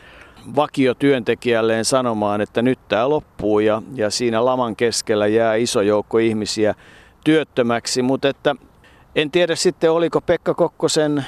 vakiotyöntekijälleen 0.55 1.85
sanomaan, 1.85 2.41
että 2.41 2.61
nyt 2.61 2.79
tämä 2.87 3.09
loppuu 3.09 3.59
ja, 3.59 3.81
ja 3.95 4.09
siinä 4.09 4.45
laman 4.45 4.75
keskellä 4.75 5.27
jää 5.27 5.55
iso 5.55 5.81
joukko 5.81 6.17
ihmisiä 6.17 6.75
työttömäksi, 7.23 8.01
mutta 8.01 8.29
että 8.29 8.55
en 9.15 9.31
tiedä 9.31 9.55
sitten 9.55 9.91
oliko 9.91 10.21
Pekka 10.21 10.53
Kokkosen 10.53 11.25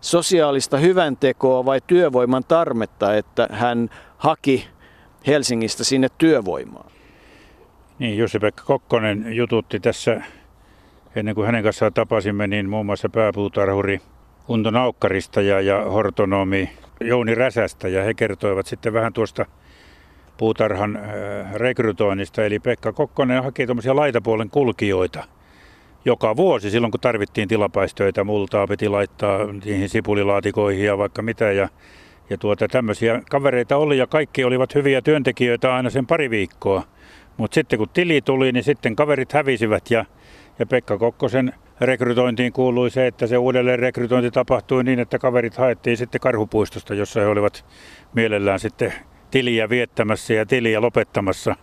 sosiaalista 0.00 0.78
hyväntekoa 0.78 1.64
vai 1.64 1.80
työvoiman 1.86 2.44
tarmetta, 2.44 3.16
että 3.16 3.48
hän 3.52 3.90
haki 4.18 4.68
Helsingistä 5.26 5.84
sinne 5.84 6.08
työvoimaa. 6.18 6.90
Niin, 7.98 8.18
Jussi-Pekka 8.18 8.62
Kokkonen 8.64 9.32
jututti 9.32 9.80
tässä, 9.80 10.22
ennen 11.16 11.34
kuin 11.34 11.46
hänen 11.46 11.62
kanssaan 11.62 11.92
tapasimme, 11.92 12.46
niin 12.46 12.68
muun 12.68 12.86
muassa 12.86 13.08
pääpuutarhuri 13.08 14.00
Unto 14.48 14.70
Naukkarista 14.70 15.40
ja, 15.40 15.60
ja 15.60 15.84
hortonomi 15.84 16.70
Jouni 17.00 17.34
Räsästä 17.34 17.88
ja 17.88 18.04
he 18.04 18.14
kertoivat 18.14 18.66
sitten 18.66 18.92
vähän 18.92 19.12
tuosta 19.12 19.46
puutarhan 20.36 20.96
äh, 20.96 21.54
rekrytoinnista. 21.54 22.44
Eli 22.44 22.58
Pekka 22.58 22.92
Kokkonen 22.92 23.42
haki 23.42 23.66
tuommoisia 23.66 23.96
laitapuolen 23.96 24.50
kulkijoita 24.50 25.24
joka 26.04 26.36
vuosi 26.36 26.70
silloin, 26.70 26.90
kun 26.90 27.00
tarvittiin 27.00 27.48
tilapäistöitä, 27.48 28.24
multaa 28.24 28.66
piti 28.66 28.88
laittaa 28.88 29.38
niihin 29.64 29.88
sipulilaatikoihin 29.88 30.84
ja 30.86 30.98
vaikka 30.98 31.22
mitä. 31.22 31.52
Ja, 31.52 31.68
ja 32.30 32.38
tuota, 32.38 32.68
tämmöisiä 32.68 33.22
kavereita 33.30 33.76
oli 33.76 33.98
ja 33.98 34.06
kaikki 34.06 34.44
olivat 34.44 34.74
hyviä 34.74 35.02
työntekijöitä 35.02 35.74
aina 35.74 35.90
sen 35.90 36.06
pari 36.06 36.30
viikkoa. 36.30 36.82
Mutta 37.36 37.54
sitten 37.54 37.78
kun 37.78 37.88
tili 37.88 38.20
tuli, 38.20 38.52
niin 38.52 38.64
sitten 38.64 38.96
kaverit 38.96 39.32
hävisivät 39.32 39.90
ja, 39.90 40.04
ja 40.58 40.66
Pekka 40.66 40.98
Kokkosen 40.98 41.52
rekrytointiin 41.80 42.52
kuului 42.52 42.90
se, 42.90 43.06
että 43.06 43.26
se 43.26 43.38
uudelleen 43.38 43.78
rekrytointi 43.78 44.30
tapahtui 44.30 44.84
niin, 44.84 44.98
että 44.98 45.18
kaverit 45.18 45.56
haettiin 45.56 45.96
sitten 45.96 46.20
Karhupuistosta, 46.20 46.94
jossa 46.94 47.20
he 47.20 47.26
olivat 47.26 47.64
mielellään 48.14 48.60
sitten 48.60 48.92
tiliä 49.30 49.68
viettämässä 49.68 50.34
ja 50.34 50.46
tiliä 50.46 50.80
lopettamassa 50.80 51.56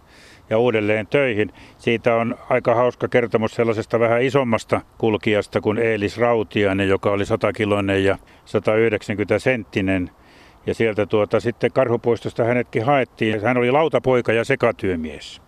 ja 0.50 0.58
uudelleen 0.58 1.08
töihin. 1.08 1.54
Siitä 1.78 2.16
on 2.16 2.36
aika 2.50 2.76
hauska 2.76 3.08
kertomus 3.08 3.56
sellaisesta 3.56 4.00
vähän 4.00 4.22
isommasta 4.22 4.82
kulkijasta 4.98 5.62
kuin 5.62 5.78
Eelis 5.78 6.18
Rautiainen, 6.18 6.90
joka 6.90 7.12
oli 7.12 7.26
100 7.26 7.54
kiloinen 7.54 8.04
ja 8.04 8.18
190 8.46 9.40
senttinen. 9.40 10.10
Ja 10.66 10.74
sieltä 10.74 11.06
tuota, 11.06 11.40
sitten 11.40 11.72
Karhupuistosta 11.72 12.44
hänetkin 12.44 12.86
haettiin. 12.86 13.42
Hän 13.42 13.58
oli 13.58 13.72
lautapoika 13.72 14.34
ja 14.34 14.44
sekatyömies, 14.44 15.42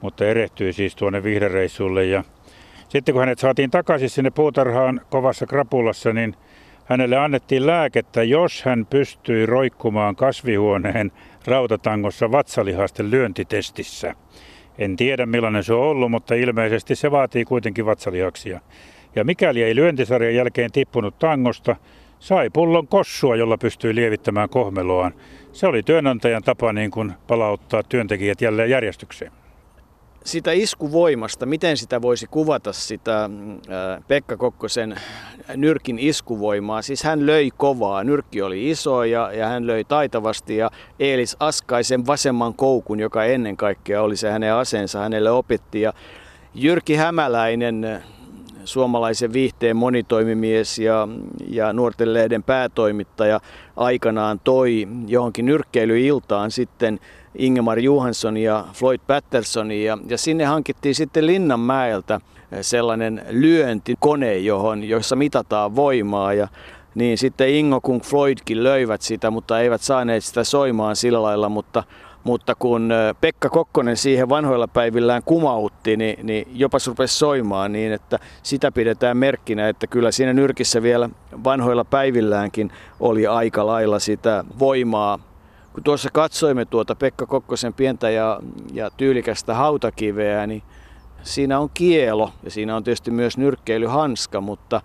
mutta 0.00 0.24
erehtyi 0.24 0.72
siis 0.72 0.96
tuonne 0.96 1.22
vihdereissulle 1.22 2.04
ja 2.04 2.24
sitten 2.88 3.12
kun 3.12 3.20
hänet 3.20 3.38
saatiin 3.38 3.70
takaisin 3.70 4.10
sinne 4.10 4.30
puutarhaan 4.30 5.00
kovassa 5.10 5.46
krapulassa, 5.46 6.12
niin 6.12 6.36
hänelle 6.84 7.16
annettiin 7.16 7.66
lääkettä, 7.66 8.22
jos 8.22 8.62
hän 8.64 8.86
pystyi 8.90 9.46
roikkumaan 9.46 10.16
kasvihuoneen 10.16 11.12
rautatangossa 11.46 12.30
vatsalihasten 12.30 13.10
lyöntitestissä. 13.10 14.14
En 14.78 14.96
tiedä 14.96 15.26
millainen 15.26 15.64
se 15.64 15.74
on 15.74 15.80
ollut, 15.80 16.10
mutta 16.10 16.34
ilmeisesti 16.34 16.94
se 16.94 17.10
vaatii 17.10 17.44
kuitenkin 17.44 17.86
vatsalihaksia. 17.86 18.60
Ja 19.16 19.24
mikäli 19.24 19.62
ei 19.62 19.74
lyöntisarjan 19.74 20.34
jälkeen 20.34 20.72
tippunut 20.72 21.18
tangosta, 21.18 21.76
sai 22.18 22.50
pullon 22.50 22.88
kossua, 22.88 23.36
jolla 23.36 23.58
pystyi 23.58 23.94
lievittämään 23.94 24.48
kohmeloaan. 24.48 25.14
Se 25.52 25.66
oli 25.66 25.82
työnantajan 25.82 26.42
tapa 26.42 26.72
niin 26.72 26.90
kuin 26.90 27.12
palauttaa 27.26 27.82
työntekijät 27.82 28.40
jälleen 28.40 28.70
järjestykseen 28.70 29.32
sitä 30.24 30.52
iskuvoimasta, 30.52 31.46
miten 31.46 31.76
sitä 31.76 32.02
voisi 32.02 32.26
kuvata 32.30 32.72
sitä 32.72 33.28
mm, 33.28 33.60
Pekka 34.08 34.36
Kokkosen 34.36 34.96
nyrkin 35.56 35.98
iskuvoimaa. 35.98 36.82
Siis 36.82 37.02
hän 37.02 37.26
löi 37.26 37.50
kovaa, 37.56 38.04
nyrkki 38.04 38.42
oli 38.42 38.70
iso 38.70 39.04
ja, 39.04 39.32
ja 39.32 39.48
hän 39.48 39.66
löi 39.66 39.84
taitavasti 39.84 40.56
ja 40.56 40.70
Eelis 41.00 41.36
Askaisen 41.40 42.06
vasemman 42.06 42.54
koukun, 42.54 43.00
joka 43.00 43.24
ennen 43.24 43.56
kaikkea 43.56 44.02
oli 44.02 44.16
se 44.16 44.30
hänen 44.30 44.54
aseensa, 44.54 44.98
hänelle 44.98 45.30
opetti. 45.30 45.80
Ja 45.80 45.92
Jyrki 46.54 46.94
Hämäläinen, 46.94 48.02
suomalaisen 48.64 49.32
viihteen 49.32 49.76
monitoimimies 49.76 50.78
ja, 50.78 51.08
ja 51.48 51.72
nuorten 51.72 52.14
lehden 52.14 52.42
päätoimittaja 52.42 53.40
aikanaan 53.76 54.40
toi 54.44 54.88
johonkin 55.06 55.46
nyrkkeilyiltaan 55.46 56.50
sitten 56.50 57.00
Ingemar 57.38 57.78
Johansson 57.78 58.36
ja 58.36 58.64
Floyd 58.72 59.00
Patterson 59.06 59.72
ja, 59.72 59.98
ja 60.08 60.18
sinne 60.18 60.44
hankittiin 60.44 60.94
sitten 60.94 61.26
Linnanmäeltä 61.26 62.20
sellainen 62.60 63.22
lyöntikone, 63.30 64.38
johon, 64.38 64.84
jossa 64.84 65.16
mitataan 65.16 65.76
voimaa 65.76 66.34
ja 66.34 66.48
niin 66.94 67.18
sitten 67.18 67.48
Ingo 67.48 67.80
kuin 67.80 68.00
Floydkin 68.00 68.64
löivät 68.64 69.02
sitä, 69.02 69.30
mutta 69.30 69.60
eivät 69.60 69.80
saaneet 69.80 70.24
sitä 70.24 70.44
soimaan 70.44 70.96
sillä 70.96 71.22
lailla, 71.22 71.48
mutta 71.48 71.82
mutta 72.24 72.54
kun 72.54 72.90
Pekka 73.20 73.50
Kokkonen 73.50 73.96
siihen 73.96 74.28
vanhoilla 74.28 74.68
päivillään 74.68 75.22
kumautti, 75.24 75.96
niin, 75.96 76.26
niin 76.26 76.48
jopa 76.54 76.78
se 76.78 76.90
rupesi 76.90 77.18
soimaan 77.18 77.72
niin, 77.72 77.92
että 77.92 78.18
sitä 78.42 78.72
pidetään 78.72 79.16
merkkinä, 79.16 79.68
että 79.68 79.86
kyllä 79.86 80.10
siinä 80.10 80.32
nyrkissä 80.32 80.82
vielä 80.82 81.10
vanhoilla 81.44 81.84
päivilläänkin 81.84 82.70
oli 83.00 83.26
aika 83.26 83.66
lailla 83.66 83.98
sitä 83.98 84.44
voimaa 84.58 85.18
kun 85.74 85.82
tuossa 85.82 86.08
katsoimme 86.12 86.64
tuota 86.64 86.94
Pekka 86.94 87.26
Kokkosen 87.26 87.74
pientä 87.74 88.10
ja, 88.10 88.40
ja 88.72 88.90
tyylikästä 88.90 89.54
hautakiveä, 89.54 90.46
niin 90.46 90.62
siinä 91.22 91.58
on 91.58 91.70
kielo 91.74 92.30
ja 92.42 92.50
siinä 92.50 92.76
on 92.76 92.84
tietysti 92.84 93.10
myös 93.10 93.38
nyrkkeilyhanska, 93.38 94.40
mutta 94.40 94.80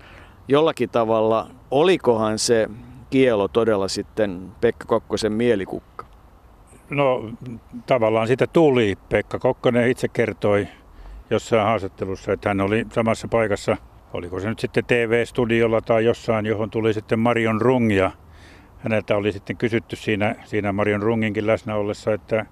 jollakin 0.47 0.89
tavalla 0.89 1.47
olikohan 1.71 2.39
se 2.39 2.69
kielo 3.09 3.47
todella 3.47 3.87
sitten 3.87 4.51
Pekka 4.61 4.85
Kokkosen 4.85 5.31
mielikukka? 5.31 6.05
No 6.89 7.29
tavallaan 7.85 8.27
sitä 8.27 8.47
tuli. 8.47 8.97
Pekka 9.09 9.39
Kokkonen 9.39 9.89
itse 9.91 10.07
kertoi 10.07 10.67
jossain 11.29 11.63
haastattelussa, 11.63 12.33
että 12.33 12.49
hän 12.49 12.61
oli 12.61 12.85
samassa 12.91 13.27
paikassa, 13.27 13.77
oliko 14.13 14.39
se 14.39 14.49
nyt 14.49 14.59
sitten 14.59 14.85
TV-studiolla 14.85 15.81
tai 15.81 16.05
jossain, 16.05 16.45
johon 16.45 16.69
tuli 16.69 16.93
sitten 16.93 17.19
Marion 17.19 17.61
Rung 17.61 17.95
ja 17.95 18.11
häneltä 18.79 19.15
oli 19.15 19.31
sitten 19.31 19.57
kysytty 19.57 19.95
siinä, 19.95 20.35
siinä 20.43 20.71
Marion 20.71 21.01
Runginkin 21.01 21.47
läsnä 21.47 21.75
ollessa, 21.75 22.13
että, 22.13 22.45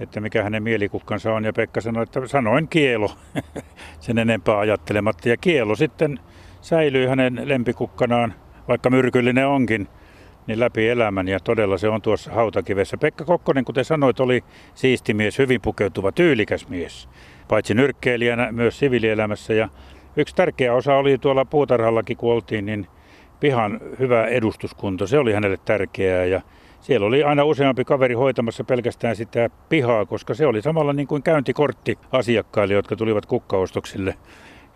että 0.00 0.20
mikä 0.20 0.42
hänen 0.42 0.62
mielikukkansa 0.62 1.34
on. 1.34 1.44
Ja 1.44 1.52
Pekka 1.52 1.80
sanoi, 1.80 2.02
että 2.02 2.26
sanoin 2.26 2.68
kielo 2.68 3.10
sen 4.00 4.18
enempää 4.18 4.58
ajattelematta. 4.58 5.28
Ja 5.28 5.36
kielo 5.36 5.76
sitten 5.76 6.20
säilyy 6.60 7.06
hänen 7.06 7.40
lempikukkanaan, 7.44 8.34
vaikka 8.68 8.90
myrkyllinen 8.90 9.48
onkin, 9.48 9.88
niin 10.46 10.60
läpi 10.60 10.88
elämän. 10.88 11.28
Ja 11.28 11.40
todella 11.40 11.78
se 11.78 11.88
on 11.88 12.02
tuossa 12.02 12.32
hautakivessä. 12.32 12.96
Pekka 12.96 13.24
Kokkonen, 13.24 13.64
kuten 13.64 13.84
sanoit, 13.84 14.20
oli 14.20 14.44
siisti 14.74 15.14
mies, 15.14 15.38
hyvin 15.38 15.60
pukeutuva, 15.60 16.12
tyylikäs 16.12 16.68
mies. 16.68 17.08
Paitsi 17.48 17.74
nyrkkeilijänä, 17.74 18.52
myös 18.52 18.78
siviilielämässä. 18.78 19.54
Ja 19.54 19.68
yksi 20.16 20.34
tärkeä 20.34 20.74
osa 20.74 20.94
oli 20.96 21.18
tuolla 21.18 21.44
puutarhallakin, 21.44 22.16
kun 22.16 22.32
oltiin, 22.32 22.66
niin 22.66 22.86
pihan 23.40 23.80
hyvä 23.98 24.26
edustuskunto. 24.26 25.06
Se 25.06 25.18
oli 25.18 25.32
hänelle 25.32 25.58
tärkeää 25.64 26.24
ja 26.24 26.40
siellä 26.80 27.06
oli 27.06 27.22
aina 27.22 27.44
useampi 27.44 27.84
kaveri 27.84 28.14
hoitamassa 28.14 28.64
pelkästään 28.64 29.16
sitä 29.16 29.50
pihaa, 29.68 30.06
koska 30.06 30.34
se 30.34 30.46
oli 30.46 30.62
samalla 30.62 30.92
niin 30.92 31.06
kuin 31.06 31.22
käyntikortti 31.22 31.98
asiakkaille, 32.12 32.74
jotka 32.74 32.96
tulivat 32.96 33.26
kukkaostoksille. 33.26 34.14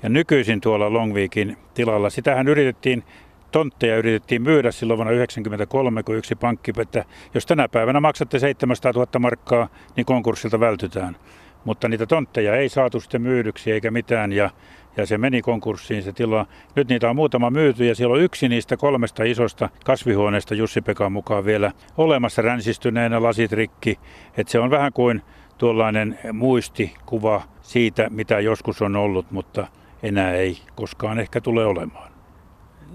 Ja 0.03 0.09
nykyisin 0.09 0.61
tuolla 0.61 0.93
Longviikin 0.93 1.57
tilalla, 1.75 2.11
sitähän 2.11 2.49
yritettiin 2.49 3.05
tontteja 3.51 3.97
yritettiin 3.97 4.43
myydä 4.43 4.71
silloin 4.71 4.99
vuonna 4.99 5.11
1993, 5.11 6.03
kun 6.03 6.17
yksi 6.17 6.35
pankki, 6.35 6.73
että 6.79 7.05
jos 7.35 7.47
tänä 7.47 7.69
päivänä 7.69 8.01
maksatte 8.01 8.39
700 8.39 8.93
000 8.93 9.07
markkaa, 9.19 9.69
niin 9.97 10.07
konkurssilta 10.07 10.61
vältytään. 10.61 11.17
Mutta 11.69 11.89
niitä 11.89 12.07
tontteja 12.07 12.57
ei 12.57 12.69
saatu 12.69 13.01
sitten 13.01 13.23
myydyksi 13.23 13.73
eikä 13.73 13.91
mitään 13.91 14.33
ja 14.33 14.51
ja 14.97 15.07
se 15.07 15.19
meni 15.19 15.43
konkurssiin 15.43 16.03
se 16.03 16.13
tila. 16.13 16.47
Nyt 16.75 16.89
niitä 16.89 17.11
on 17.11 17.17
muutama 17.17 17.51
myyty 17.51 17.85
ja 17.85 17.95
siellä 17.95 18.15
on 18.15 18.21
yksi 18.21 18.49
niistä 18.49 18.77
kolmesta 18.77 19.25
isosta 19.25 19.69
kasvihuoneesta 19.85 20.55
Jussi 20.55 20.81
Pekan 20.81 21.13
mukaan 21.13 21.45
vielä 21.45 21.73
olemassa 21.97 22.43
ränsistyneenä 22.43 23.23
lasit 23.23 23.53
rikki. 23.53 23.99
Et 24.37 24.49
se 24.49 24.59
on 24.59 24.71
vähän 24.71 24.93
kuin 24.93 25.23
tuollainen 25.59 26.19
muistikuva 26.33 27.43
siitä, 27.61 28.09
mitä 28.11 28.41
joskus 28.41 28.83
on 28.83 28.97
ollut, 28.97 29.31
mutta 29.31 29.67
enää 30.03 30.35
ei 30.35 30.59
koskaan 30.75 31.19
ehkä 31.19 31.41
tule 31.41 31.67
olemaan. 31.67 32.13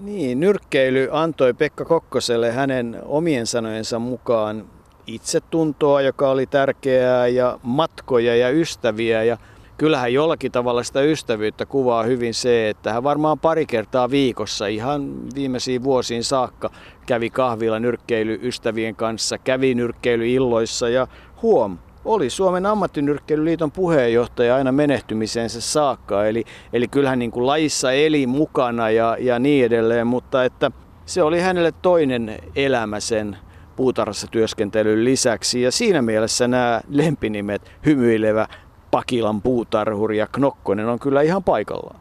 Niin, 0.02 0.40
nyrkkeily 0.40 1.08
antoi 1.12 1.54
Pekka 1.54 1.84
Kokkoselle 1.84 2.52
hänen 2.52 2.98
omien 3.04 3.46
sanojensa 3.46 3.98
mukaan 3.98 4.64
itsetuntoa, 5.06 6.02
joka 6.02 6.30
oli 6.30 6.46
tärkeää, 6.46 7.26
ja 7.26 7.58
matkoja 7.62 8.36
ja 8.36 8.50
ystäviä. 8.50 9.22
Ja 9.22 9.38
kyllähän 9.78 10.12
jollakin 10.12 10.52
tavalla 10.52 10.82
sitä 10.82 11.00
ystävyyttä 11.00 11.66
kuvaa 11.66 12.02
hyvin 12.02 12.34
se, 12.34 12.68
että 12.68 12.92
hän 12.92 13.02
varmaan 13.02 13.38
pari 13.38 13.66
kertaa 13.66 14.10
viikossa 14.10 14.66
ihan 14.66 15.12
viimeisiin 15.34 15.82
vuosiin 15.82 16.24
saakka 16.24 16.70
kävi 17.06 17.30
kahvilla 17.30 17.78
nyrkkeilyystävien 17.78 18.96
kanssa, 18.96 19.38
kävi 19.38 19.74
nyrkkeilyilloissa 19.74 20.88
ja 20.88 21.06
huom, 21.42 21.78
oli 22.04 22.30
Suomen 22.30 22.66
ammattinyrkkeilyliiton 22.66 23.72
puheenjohtaja 23.72 24.56
aina 24.56 24.72
menehtymiseensä 24.72 25.60
saakka. 25.60 26.26
Eli, 26.26 26.44
eli 26.72 26.88
kyllähän 26.88 27.18
niin 27.18 27.30
kuin 27.30 27.46
lajissa 27.46 27.92
eli 27.92 28.26
mukana 28.26 28.90
ja, 28.90 29.16
ja 29.20 29.38
niin 29.38 29.64
edelleen, 29.64 30.06
mutta 30.06 30.44
että 30.44 30.70
se 31.06 31.22
oli 31.22 31.40
hänelle 31.40 31.72
toinen 31.82 32.38
elämä 32.56 33.00
sen 33.00 33.36
puutarhassa 33.76 34.26
työskentelyn 34.26 35.04
lisäksi. 35.04 35.62
Ja 35.62 35.72
siinä 35.72 36.02
mielessä 36.02 36.48
nämä 36.48 36.80
lempinimet, 36.88 37.72
hymyilevä 37.86 38.46
Pakilan 38.90 39.42
puutarhuri 39.42 40.18
ja 40.18 40.26
Knokkonen 40.26 40.88
on 40.88 40.98
kyllä 40.98 41.22
ihan 41.22 41.44
paikallaan. 41.44 42.00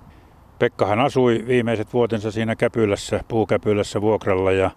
Pekkahan 0.60 1.00
asui 1.00 1.44
viimeiset 1.48 1.94
vuotensa 1.94 2.32
siinä 2.32 2.56
käpylässä, 2.56 3.20
puukäpylässä 3.28 4.02
vuokralla 4.02 4.52
ja 4.52 4.72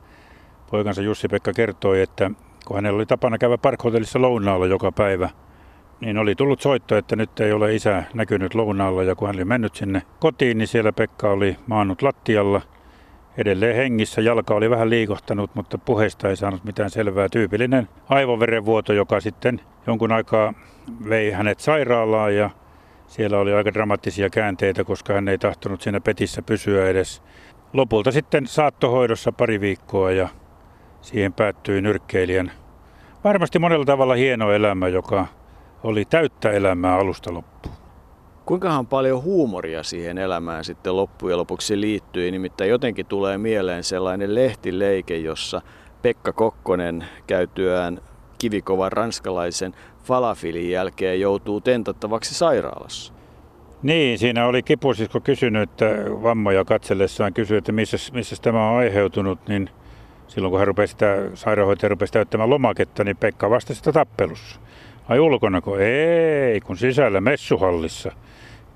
poikansa 0.71 1.03
Jussi-Pekka 1.03 1.53
kertoi, 1.53 2.03
että 2.03 2.31
kun 2.67 2.77
hänellä 2.77 2.97
oli 2.97 3.07
tapana 3.07 3.39
käydä 3.39 3.59
parkhotellissa 3.59 4.21
lounaalla 4.23 4.67
joka 4.67 4.93
päivä, 4.93 5.31
niin 6.01 6.19
oli 6.19 6.35
tullut 6.35 6.61
soitto, 6.61 6.97
että 6.97 7.17
nyt 7.17 7.41
ei 7.41 7.53
ole 7.53 7.75
isä 7.75 8.03
näkynyt 8.15 8.55
lounaalla 8.55 9.03
ja 9.03 9.15
kun 9.15 9.29
hän 9.29 9.37
oli 9.37 9.45
mennyt 9.45 9.75
sinne 9.75 10.03
kotiin, 10.21 10.59
niin 10.59 10.69
siellä 10.69 10.93
Pekka 10.93 11.31
oli 11.31 11.57
maannut 11.67 12.03
lattialla 12.03 12.63
edelleen 13.39 13.77
hengissä. 13.77 14.21
Jalka 14.21 14.55
oli 14.55 14.71
vähän 14.71 14.91
liikohtanut, 14.91 15.51
mutta 15.55 15.79
puheesta 15.79 16.29
ei 16.29 16.37
saanut 16.37 16.65
mitään 16.65 16.91
selvää. 16.91 17.29
Tyypillinen 17.29 17.89
aivoverenvuoto, 18.09 18.93
joka 18.93 19.21
sitten 19.21 19.61
jonkun 19.87 20.13
aikaa 20.13 20.55
vei 21.09 21.31
hänet 21.31 21.61
sairaalaan 21.61 22.37
ja 22.37 22.51
siellä 23.07 23.39
oli 23.39 23.53
aika 23.53 23.75
dramaattisia 23.75 24.31
käänteitä, 24.31 24.85
koska 24.85 25.13
hän 25.13 25.29
ei 25.29 25.39
tahtonut 25.39 25.83
siinä 25.83 26.01
petissä 26.01 26.43
pysyä 26.43 26.89
edes. 26.89 27.23
Lopulta 27.73 28.13
sitten 28.13 28.47
saattohoidossa 28.47 29.33
pari 29.33 29.61
viikkoa 29.61 30.11
ja 30.11 30.29
siihen 31.01 31.33
päättyi 31.33 31.81
nyrkkeilijän 31.81 32.53
varmasti 33.25 33.59
monella 33.59 33.85
tavalla 33.85 34.15
hieno 34.15 34.53
elämä, 34.53 34.89
joka 34.89 35.27
oli 35.83 36.05
täyttä 36.05 36.51
elämää 36.51 36.95
alusta 36.95 37.35
loppuun. 37.35 37.86
Kuinkahan 38.47 38.87
paljon 38.87 39.23
huumoria 39.23 39.83
siihen 39.83 40.19
elämään 40.19 40.65
sitten 40.65 40.97
loppujen 40.97 41.39
lopuksi 41.39 41.81
liittyi, 41.81 42.31
nimittäin 42.31 42.71
jotenkin 42.71 43.07
tulee 43.07 43.39
mieleen 43.39 43.85
sellainen 43.85 44.35
lehtileike, 44.35 45.17
jossa 45.17 45.63
Pekka 46.03 46.33
Kokkonen 46.33 47.05
käytyään 47.27 48.01
kivikovan 48.39 48.93
ranskalaisen 48.93 49.75
falafilin 50.05 50.71
jälkeen 50.71 51.21
joutuu 51.21 51.61
tentattavaksi 51.61 52.35
sairaalassa. 52.35 53.13
Niin, 53.83 54.19
siinä 54.19 54.47
oli 54.47 54.63
kipusisko 54.63 55.21
kysynyt, 55.21 55.71
että 55.71 55.87
vammoja 56.23 56.65
katsellessaan 56.65 57.35
kysyi, 57.35 57.59
että 57.59 57.73
missä, 57.73 57.97
missä 58.13 58.37
tämä 58.43 58.71
on 58.71 58.77
aiheutunut, 58.79 59.49
niin 59.49 59.71
silloin 60.29 60.51
kun 60.51 60.59
hän 60.59 60.69
rupesi 60.69 60.91
sitä, 60.91 61.17
sairaanhoitaja 61.35 61.89
rupesi 61.89 62.13
täyttämään 62.13 62.51
lomaketta, 62.51 63.05
niin 63.05 63.17
Pekka 63.17 63.51
vastasi 63.51 63.79
sitä 63.79 63.93
tappelussa. 63.93 64.61
Ai 65.09 65.19
ulkonako? 65.19 65.79
Ei, 65.79 66.61
kun 66.61 66.77
sisällä 66.77 67.21
messuhallissa. 67.21 68.13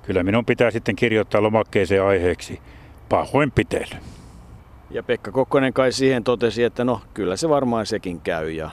Kyllä 0.02 0.22
minun 0.22 0.44
pitää 0.44 0.70
sitten 0.70 0.96
kirjoittaa 0.96 1.42
lomakkeeseen 1.42 2.04
aiheeksi 2.04 2.60
pahoinpitely. 3.08 4.00
Ja 4.90 5.02
Pekka 5.02 5.32
Kokkonen 5.32 5.72
kai 5.72 5.92
siihen 5.92 6.24
totesi, 6.24 6.62
että 6.62 6.84
no 6.84 7.00
kyllä 7.14 7.36
se 7.36 7.48
varmaan 7.48 7.86
sekin 7.86 8.20
käy 8.20 8.50
ja 8.50 8.70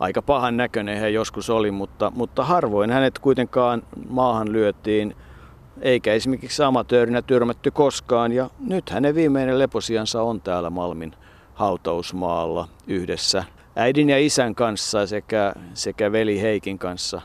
aika 0.00 0.22
pahan 0.22 0.56
näköinen 0.56 1.00
hän 1.00 1.12
joskus 1.12 1.50
oli, 1.50 1.70
mutta, 1.70 2.12
mutta 2.14 2.44
harvoin 2.44 2.90
hänet 2.90 3.18
kuitenkaan 3.18 3.82
maahan 4.08 4.52
lyötiin, 4.52 5.16
eikä 5.80 6.12
esimerkiksi 6.12 6.62
amatöörinä 6.62 7.22
tyrmätty 7.22 7.70
koskaan. 7.70 8.32
Ja 8.32 8.50
nyt 8.66 8.90
hänen 8.90 9.14
viimeinen 9.14 9.58
leposiansa 9.58 10.22
on 10.22 10.40
täällä 10.40 10.70
Malmin 10.70 11.12
hautausmaalla 11.54 12.68
yhdessä 12.86 13.44
äidin 13.76 14.10
ja 14.10 14.18
isän 14.18 14.54
kanssa 14.54 15.06
sekä, 15.06 15.54
sekä 15.74 16.12
veli 16.12 16.42
Heikin 16.42 16.78
kanssa. 16.78 17.20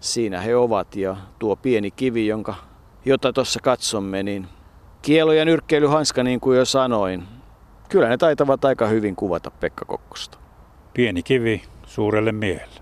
Siinä 0.00 0.40
he 0.40 0.56
ovat 0.56 0.96
ja 0.96 1.16
tuo 1.38 1.56
pieni 1.56 1.90
kivi, 1.90 2.26
jonka, 2.26 2.54
jota 3.08 3.32
tuossa 3.32 3.60
katsomme, 3.62 4.22
niin 4.22 4.46
kielo 5.02 5.32
ja 5.32 5.44
nyrkkeilyhanska 5.44 6.22
niin 6.22 6.40
kuin 6.40 6.58
jo 6.58 6.64
sanoin. 6.64 7.24
Kyllä 7.88 8.08
ne 8.08 8.16
taitavat 8.16 8.64
aika 8.64 8.86
hyvin 8.86 9.16
kuvata 9.16 9.50
Pekka 9.50 9.84
Kokkosta. 9.84 10.38
Pieni 10.94 11.22
kivi 11.22 11.62
suurelle 11.86 12.32
miehelle. 12.32 12.77